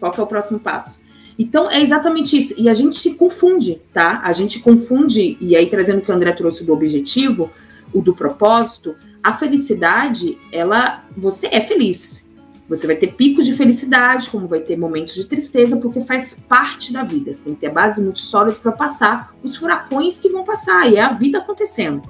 [0.00, 1.03] Qual que é o próximo passo?
[1.38, 2.54] Então é exatamente isso.
[2.56, 4.20] E a gente se confunde, tá?
[4.22, 7.50] A gente confunde, e aí trazendo o que o André trouxe do objetivo,
[7.92, 11.04] o do propósito, a felicidade, ela.
[11.16, 12.24] Você é feliz.
[12.68, 16.92] Você vai ter picos de felicidade, como vai ter momentos de tristeza, porque faz parte
[16.92, 17.30] da vida.
[17.30, 20.96] Você tem que ter base muito sólida para passar os furacões que vão passar, e
[20.96, 22.02] é a vida acontecendo.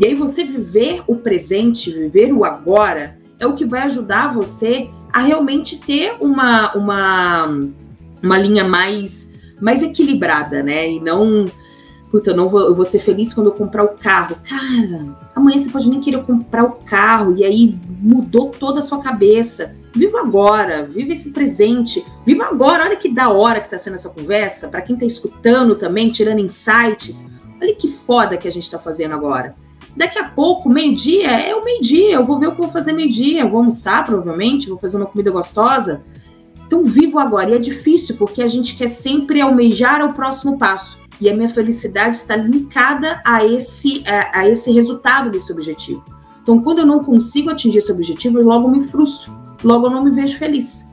[0.00, 4.88] E aí você viver o presente, viver o agora, é o que vai ajudar você
[5.12, 7.60] a realmente ter uma, uma,
[8.22, 9.28] uma linha mais,
[9.60, 10.90] mais equilibrada, né?
[10.90, 11.46] E não.
[12.10, 14.36] Puta, eu não vou, eu vou ser feliz quando eu comprar o carro.
[14.48, 19.00] Cara, amanhã você pode nem querer comprar o carro, e aí mudou toda a sua
[19.00, 19.76] cabeça.
[19.94, 22.84] Viva agora, viva esse presente, viva agora.
[22.84, 26.38] Olha que da hora que tá sendo essa conversa, para quem tá escutando também, tirando
[26.38, 27.26] insights.
[27.60, 29.54] Olha que foda que a gente tá fazendo agora.
[29.96, 32.14] Daqui a pouco, meio-dia, é o meio-dia.
[32.14, 33.40] Eu vou ver o que eu vou fazer meio-dia.
[33.40, 36.02] Eu vou almoçar, provavelmente, vou fazer uma comida gostosa.
[36.68, 37.50] Então, vivo agora.
[37.50, 40.98] E é difícil, porque a gente quer sempre almejar o próximo passo.
[41.18, 46.04] E a minha felicidade está linkada a esse, a, a esse resultado desse objetivo.
[46.42, 49.34] Então, quando eu não consigo atingir esse objetivo, eu logo me frustro.
[49.64, 50.86] Logo eu não me vejo feliz.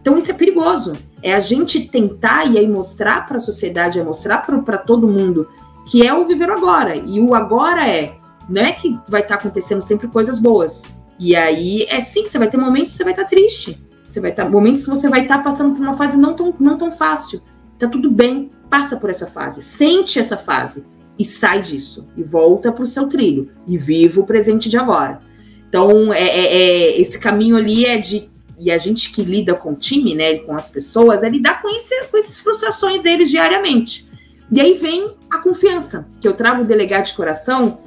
[0.00, 0.96] Então, isso é perigoso.
[1.22, 5.46] É a gente tentar e aí mostrar para a sociedade, é mostrar para todo mundo
[5.86, 6.96] que é o viver agora.
[6.96, 8.16] E o agora é
[8.48, 10.82] não é que vai estar tá acontecendo sempre coisas boas.
[11.16, 13.80] E aí é sim que você vai ter momentos que você vai estar tá triste.
[14.12, 16.54] Você vai estar momentos que você vai estar tá passando por uma fase não tão,
[16.60, 17.40] não tão fácil.
[17.78, 20.84] Tá tudo bem, passa por essa fase, sente essa fase
[21.18, 25.22] e sai disso e volta para o seu trilho e viva o presente de agora.
[25.66, 29.72] Então, é, é, é, esse caminho ali é de e a gente que lida com
[29.72, 34.06] o time, né, com as pessoas, é lidar com, esse, com essas frustrações deles diariamente.
[34.52, 37.78] E aí vem a confiança, que eu trago o delegado de coração,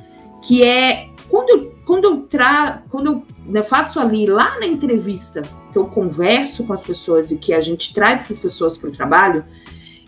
[0.43, 5.41] que é quando eu, quando eu, tra, quando eu né, faço ali, lá na entrevista,
[5.71, 8.91] que eu converso com as pessoas e que a gente traz essas pessoas para o
[8.91, 9.45] trabalho,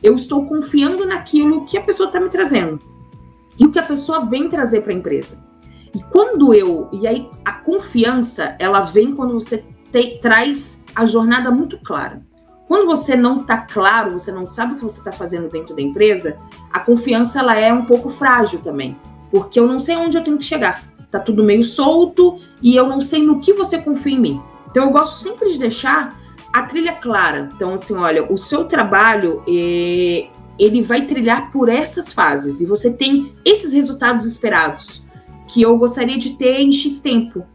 [0.04, 2.78] eu estou confiando naquilo que a pessoa está me trazendo
[3.58, 5.42] e o que a pessoa vem trazer para a empresa.
[5.96, 6.90] E quando eu.
[6.92, 12.22] E aí, a confiança, ela vem quando você te, traz a jornada muito clara.
[12.68, 15.82] Quando você não está claro, você não sabe o que você está fazendo dentro da
[15.82, 16.38] empresa,
[16.70, 19.00] a confiança ela é um pouco frágil também.
[19.32, 20.97] Porque eu não sei onde eu tenho que chegar.
[21.10, 24.42] Tá tudo meio solto e eu não sei no que você confia em mim.
[24.70, 26.20] Então eu gosto sempre de deixar
[26.52, 27.50] a trilha clara.
[27.56, 30.28] Então, assim, olha, o seu trabalho eh,
[30.60, 35.02] ele vai trilhar por essas fases e você tem esses resultados esperados
[35.48, 37.46] que eu gostaria de ter em X tempo.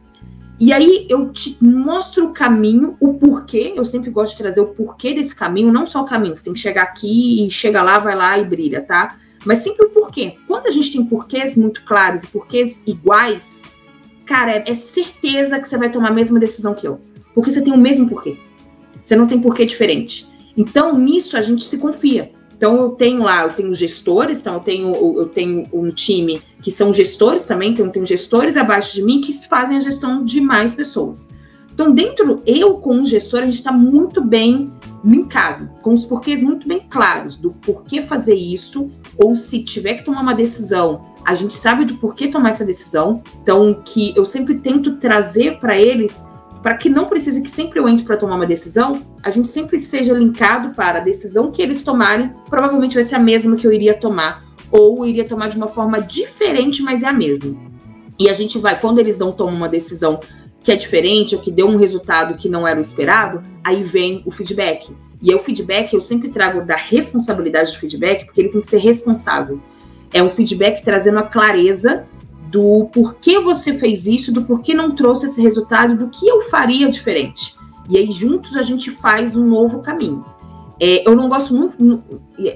[0.59, 3.73] E aí eu te mostro o caminho, o porquê.
[3.75, 6.37] Eu sempre gosto de trazer o porquê desse caminho, não só o caminho.
[6.37, 9.17] Você tem que chegar aqui e chega lá, vai lá e brilha, tá?
[9.45, 10.37] Mas sempre o porquê.
[10.47, 13.73] Quando a gente tem porquês muito claros e porquês iguais,
[14.25, 17.01] cara, é, certeza que você vai tomar a mesma decisão que eu.
[17.35, 18.37] Porque você tem o mesmo porquê.
[19.03, 20.27] Você não tem porquê diferente.
[20.57, 22.31] Então, nisso a gente se confia.
[22.63, 26.71] Então eu tenho lá, eu tenho gestores, então eu tenho, eu tenho um time que
[26.71, 30.41] são gestores também, então eu tenho gestores abaixo de mim que fazem a gestão de
[30.41, 31.29] mais pessoas.
[31.83, 34.71] Então, dentro, eu com o gestor, a gente está muito bem
[35.05, 40.05] linkado, com os porquês muito bem claros do porquê fazer isso, ou se tiver que
[40.05, 43.21] tomar uma decisão, a gente sabe do porquê tomar essa decisão.
[43.43, 46.25] Então, que eu sempre tento trazer para eles
[46.63, 49.81] para que não precise que sempre eu entre para tomar uma decisão, a gente sempre
[49.81, 53.73] seja linkado para a decisão que eles tomarem, provavelmente vai ser a mesma que eu
[53.73, 57.57] iria tomar, ou iria tomar de uma forma diferente, mas é a mesma.
[58.17, 60.21] E a gente vai, quando eles não tomam uma decisão
[60.63, 64.23] que é diferente, ou que deu um resultado que não era o esperado, aí vem
[64.25, 64.95] o feedback.
[65.21, 68.67] E aí, o feedback eu sempre trago da responsabilidade do feedback, porque ele tem que
[68.67, 69.61] ser responsável.
[70.13, 72.05] É um feedback trazendo a clareza
[72.51, 76.89] do porquê você fez isso, do porquê não trouxe esse resultado, do que eu faria
[76.89, 77.55] diferente.
[77.89, 80.25] E aí, juntos, a gente faz um novo caminho.
[80.81, 82.03] É, eu não gosto muito.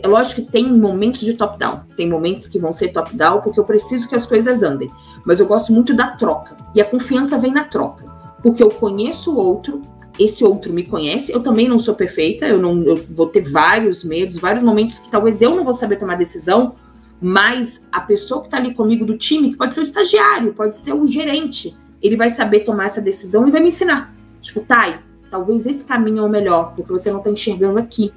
[0.02, 3.64] É lógico que tem momentos de top-down, tem momentos que vão ser top-down, porque eu
[3.64, 4.90] preciso que as coisas andem.
[5.24, 6.56] Mas eu gosto muito da troca.
[6.74, 8.04] E a confiança vem na troca.
[8.42, 9.80] Porque eu conheço o outro,
[10.18, 14.02] esse outro me conhece, eu também não sou perfeita, eu não eu vou ter vários
[14.02, 16.74] medos, vários momentos que talvez eu não vou saber tomar decisão,
[17.20, 20.76] mas a pessoa que está ali comigo do time, que pode ser o estagiário, pode
[20.76, 24.14] ser o gerente, ele vai saber tomar essa decisão e vai me ensinar.
[24.40, 24.98] Tipo, Thay,
[25.30, 28.12] talvez esse caminho é o melhor, porque você não está enxergando aqui.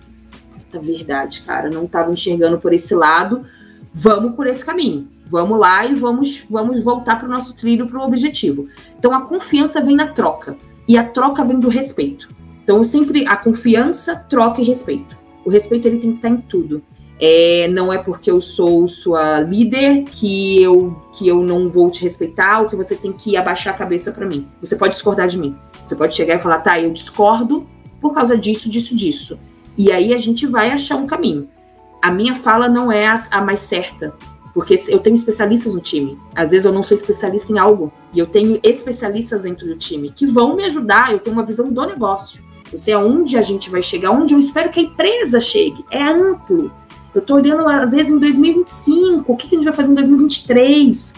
[0.52, 3.46] Puta verdade, cara, não estava enxergando por esse lado.
[3.94, 5.08] Vamos por esse caminho.
[5.26, 8.68] Vamos lá e vamos, vamos voltar para o nosso trilho, para o objetivo.
[8.98, 10.58] Então a confiança vem na troca
[10.88, 12.30] e a troca vem do respeito.
[12.64, 15.18] Então sempre a confiança, troca e respeito.
[15.46, 16.84] O respeito ele tem que estar em tudo.
[17.22, 22.02] É, não é porque eu sou sua líder que eu, que eu não vou te
[22.02, 24.48] respeitar ou que você tem que abaixar a cabeça para mim.
[24.62, 25.56] Você pode discordar de mim.
[25.84, 27.68] Você pode chegar e falar, tá, eu discordo
[28.00, 29.40] por causa disso, disso, disso.
[29.78, 31.50] E aí a gente vai achar um caminho.
[32.02, 34.16] A minha fala não é a, a mais certa,
[34.54, 36.18] porque eu tenho especialistas no time.
[36.34, 40.12] Às vezes eu não sou especialista em algo e eu tenho especialistas dentro do time
[40.12, 41.12] que vão me ajudar.
[41.12, 42.42] Eu tenho uma visão do negócio.
[42.72, 45.84] Eu sei aonde a gente vai chegar, onde eu espero que a empresa chegue.
[45.92, 46.72] É amplo.
[47.14, 49.96] Eu tô olhando, às vezes, em 2025, o que, que a gente vai fazer em
[49.96, 51.16] 2023?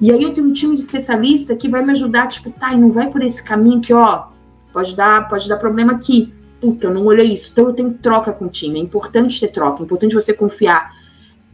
[0.00, 2.80] E aí eu tenho um time de especialista que vai me ajudar, tipo, tá, e
[2.80, 4.26] não vai por esse caminho que, ó,
[4.72, 6.32] pode dar, pode dar problema aqui.
[6.60, 7.50] Puta, eu não olhei isso.
[7.52, 8.78] Então eu tenho troca com o time.
[8.78, 10.92] É importante ter troca, é importante você confiar.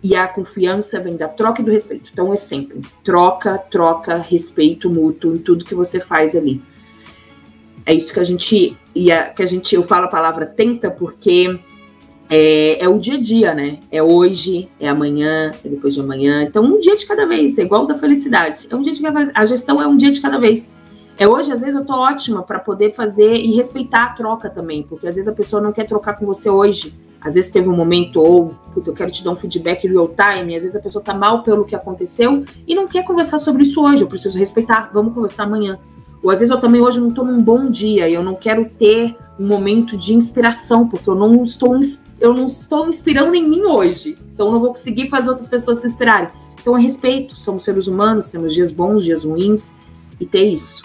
[0.02, 2.10] E a confiança vem da troca e do respeito.
[2.12, 6.62] Então é sempre troca, troca, respeito mútuo em tudo que você faz ali.
[7.84, 10.90] É isso que a gente, e a, que a gente, eu falo a palavra tenta
[10.90, 11.58] porque
[12.30, 13.78] é, é, o dia a dia, né?
[13.90, 16.42] É hoje, é amanhã, é depois de amanhã.
[16.42, 18.68] Então, um dia de cada vez, é igual da felicidade.
[18.70, 19.30] É um dia de cada vez.
[19.34, 20.76] A gestão é um dia de cada vez.
[21.16, 24.82] É hoje, às vezes, eu tô ótima para poder fazer e respeitar a troca também,
[24.82, 26.94] porque às vezes a pessoa não quer trocar com você hoje.
[27.20, 30.62] Às vezes teve um momento, ou eu quero te dar um feedback real time, às
[30.62, 34.02] vezes a pessoa tá mal pelo que aconteceu e não quer conversar sobre isso hoje.
[34.02, 35.80] Eu preciso respeitar, vamos conversar amanhã.
[36.22, 38.66] Ou às vezes eu também hoje não tô num bom dia e eu não quero
[38.78, 41.78] ter um momento de inspiração, porque eu não estou,
[42.20, 44.16] eu não estou inspirando em mim hoje.
[44.34, 46.28] Então não vou conseguir fazer outras pessoas se inspirarem.
[46.60, 49.72] Então é respeito, somos seres humanos, temos dias bons, dias ruins,
[50.20, 50.84] e ter isso.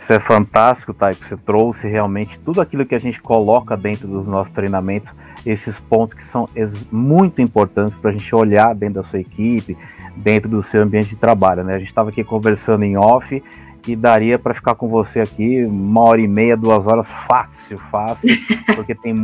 [0.00, 4.06] Isso é fantástico, Thay, que você trouxe realmente tudo aquilo que a gente coloca dentro
[4.06, 5.10] dos nossos treinamentos,
[5.44, 6.48] esses pontos que são
[6.92, 9.76] muito importantes para a gente olhar dentro da sua equipe,
[10.16, 11.64] dentro do seu ambiente de trabalho.
[11.64, 11.74] Né?
[11.74, 13.42] A gente estava aqui conversando em off
[13.86, 18.28] que daria para ficar com você aqui uma hora e meia, duas horas, fácil, fácil,
[18.74, 19.14] porque tem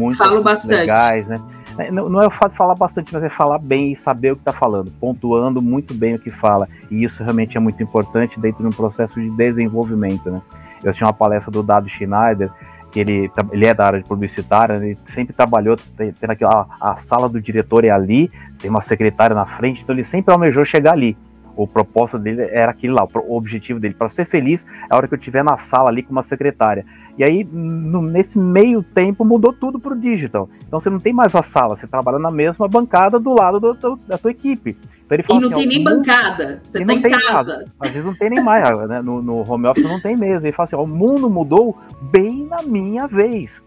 [0.63, 1.35] coisas legais, né?
[1.77, 4.31] É, não, não é o fato de falar bastante, mas é falar bem e saber
[4.31, 6.69] o que está falando, pontuando muito bem o que fala.
[6.89, 10.41] E isso realmente é muito importante dentro de um processo de desenvolvimento, né?
[10.81, 12.49] Eu assisti uma palestra do Dado Schneider,
[12.93, 17.29] que ele, ele é da área de publicitária, ele sempre trabalhou, tendo aquela, a sala
[17.29, 21.17] do diretor é ali, tem uma secretária na frente, então ele sempre almejou chegar ali
[21.57, 25.07] o propósito dele era aquele lá, o objetivo dele, para ser feliz é a hora
[25.07, 26.85] que eu estiver na sala ali com uma secretária.
[27.19, 30.49] E aí, no, nesse meio tempo, mudou tudo para o digital.
[30.67, 33.75] Então você não tem mais a sala, você trabalha na mesma bancada do lado do,
[33.75, 34.77] do, da tua equipe.
[35.21, 37.21] Então, e não assim, tem nem mundo, bancada, você está em casa.
[37.21, 37.65] casa.
[37.79, 39.03] Às vezes não tem nem mais, né?
[39.03, 40.47] no, no home office não tem mesmo.
[40.47, 43.61] Ele fala assim: ó, o mundo mudou bem na minha vez.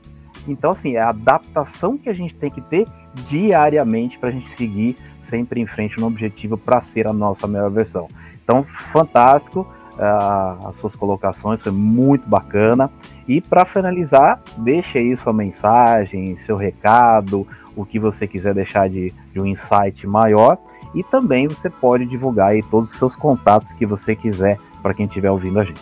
[0.47, 2.85] Então, assim, é a adaptação que a gente tem que ter
[3.27, 7.71] diariamente para a gente seguir sempre em frente no objetivo para ser a nossa melhor
[7.71, 8.07] versão.
[8.43, 9.67] Então, fantástico.
[9.95, 12.91] uh, as suas colocações, foi muito bacana.
[13.27, 19.13] E para finalizar, deixe aí sua mensagem, seu recado, o que você quiser deixar de,
[19.33, 20.57] de um insight maior.
[20.93, 25.05] E também você pode divulgar aí todos os seus contatos que você quiser para quem
[25.05, 25.81] estiver ouvindo a gente.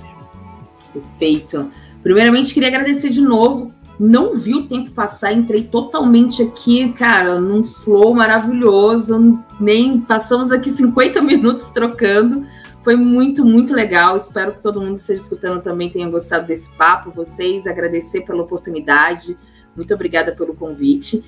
[0.91, 1.69] Perfeito.
[2.01, 3.71] Primeiramente, queria agradecer de novo.
[3.99, 9.39] Não vi o tempo passar, entrei totalmente aqui, cara, num flow maravilhoso.
[9.59, 12.45] Nem passamos aqui 50 minutos trocando.
[12.83, 14.17] Foi muito, muito legal.
[14.17, 17.11] Espero que todo mundo que esteja escutando também tenha gostado desse papo.
[17.11, 19.37] Vocês, agradecer pela oportunidade.
[19.75, 21.23] Muito obrigada pelo convite.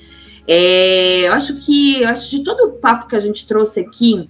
[0.47, 4.29] É, eu acho que, eu acho de todo o papo que a gente trouxe aqui,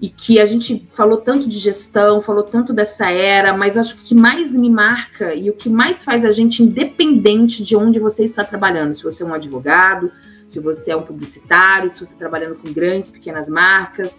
[0.00, 3.96] e que a gente falou tanto de gestão, falou tanto dessa era, mas eu acho
[3.96, 7.74] que o que mais me marca e o que mais faz a gente independente de
[7.74, 10.12] onde você está trabalhando, se você é um advogado,
[10.46, 14.18] se você é um publicitário, se você está trabalhando com grandes, pequenas marcas,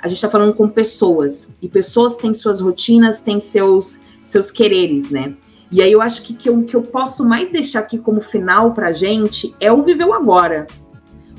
[0.00, 5.10] a gente está falando com pessoas, e pessoas têm suas rotinas, têm seus, seus quereres,
[5.10, 5.34] né?
[5.70, 8.88] E aí eu acho que, eu, que eu posso mais deixar aqui como final para
[8.88, 10.66] a gente é o viver o agora,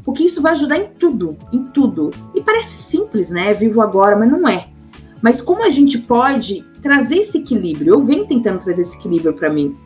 [0.09, 2.09] porque isso vai ajudar em tudo, em tudo.
[2.33, 3.53] E parece simples, né?
[3.53, 4.69] Vivo agora, mas não é.
[5.21, 7.93] Mas como a gente pode trazer esse equilíbrio?
[7.93, 9.77] Eu venho tentando trazer esse equilíbrio para mim.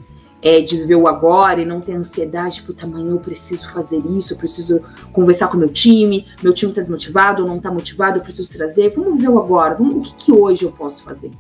[0.41, 4.34] É, de viver o agora e não ter ansiedade, puta, amanhã eu preciso fazer isso,
[4.34, 8.19] eu preciso conversar com o meu time, meu time tá desmotivado ou não tá motivado,
[8.19, 8.91] eu preciso trazer.
[8.91, 11.32] Vamos ver o agora, vamos, o que, que hoje eu posso fazer?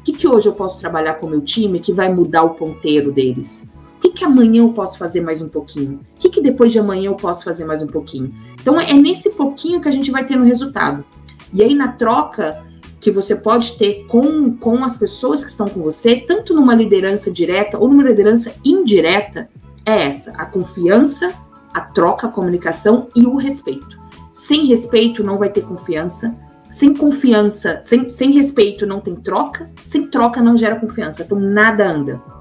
[0.00, 2.50] O que, que hoje eu posso trabalhar com o meu time que vai mudar o
[2.50, 3.68] ponteiro deles?
[4.04, 6.00] Que, que amanhã eu posso fazer mais um pouquinho?
[6.16, 8.34] O que, que depois de amanhã eu posso fazer mais um pouquinho?
[8.60, 11.02] Então é nesse pouquinho que a gente vai ter no resultado.
[11.52, 12.62] E aí, na troca
[13.00, 17.30] que você pode ter com, com as pessoas que estão com você, tanto numa liderança
[17.30, 19.48] direta ou numa liderança indireta,
[19.86, 21.32] é essa: a confiança,
[21.72, 23.98] a troca, a comunicação e o respeito.
[24.32, 26.36] Sem respeito não vai ter confiança.
[26.70, 29.70] Sem confiança, sem, sem respeito não tem troca.
[29.82, 31.22] Sem troca não gera confiança.
[31.22, 32.33] Então nada anda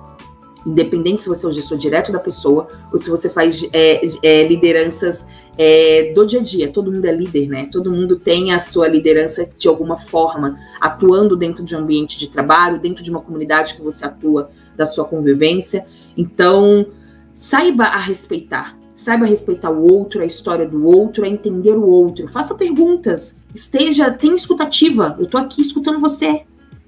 [0.65, 4.47] independente se você é o gestor direto da pessoa ou se você faz é, é,
[4.47, 5.25] lideranças
[5.57, 6.71] é, do dia a dia.
[6.71, 7.69] Todo mundo é líder, né?
[7.71, 12.29] Todo mundo tem a sua liderança de alguma forma, atuando dentro de um ambiente de
[12.29, 15.85] trabalho, dentro de uma comunidade que você atua, da sua convivência.
[16.17, 16.85] Então,
[17.33, 18.77] saiba a respeitar.
[18.95, 22.27] Saiba respeitar o outro, a história do outro, a entender o outro.
[22.27, 23.37] Faça perguntas.
[23.53, 25.15] Esteja, tenha escutativa.
[25.19, 26.43] Eu tô aqui escutando você.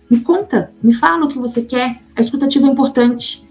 [0.09, 1.99] Me conta, me fala o que você quer.
[2.15, 3.45] A escutativa é importante.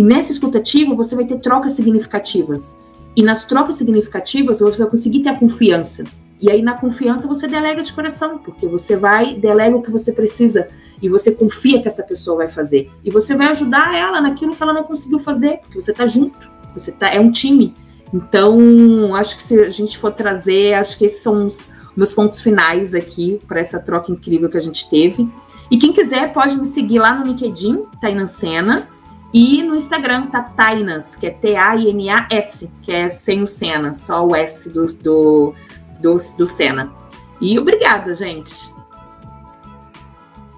[0.00, 2.80] E nessa escutativa você vai ter trocas significativas.
[3.14, 6.04] E nas trocas significativas você vai conseguir ter a confiança.
[6.40, 10.10] E aí na confiança você delega de coração, porque você vai, delega o que você
[10.12, 10.68] precisa
[11.02, 12.90] e você confia que essa pessoa vai fazer.
[13.04, 16.50] E você vai ajudar ela naquilo que ela não conseguiu fazer, porque você está junto,
[16.72, 17.74] você tá, é um time.
[18.10, 22.40] Então, acho que se a gente for trazer, acho que esses são os meus pontos
[22.40, 25.28] finais aqui para essa troca incrível que a gente teve.
[25.70, 28.88] E quem quiser pode me seguir lá no LinkedIn, Tainan Sena.
[29.32, 34.34] E no Instagram tá Tainas, que é T-A-I-N-A-S, que é sem o Senna, só o
[34.34, 35.54] S do, do,
[36.00, 36.92] do, do Senna.
[37.40, 38.74] E obrigada, gente.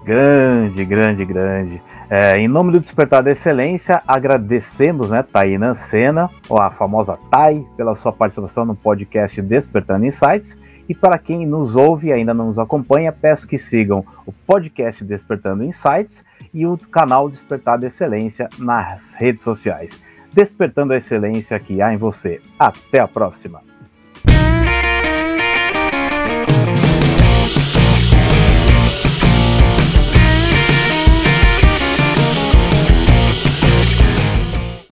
[0.03, 1.81] Grande, grande, grande.
[2.09, 7.95] É, em nome do Despertar da Excelência, agradecemos, né, Taina Sena, a famosa Tai, pela
[7.95, 10.57] sua participação no podcast Despertando Insights.
[10.89, 15.05] E para quem nos ouve e ainda não nos acompanha, peço que sigam o podcast
[15.05, 19.99] Despertando Insights e o canal Despertar da Excelência nas redes sociais.
[20.33, 22.41] Despertando a excelência que há em você.
[22.59, 23.72] Até a próxima!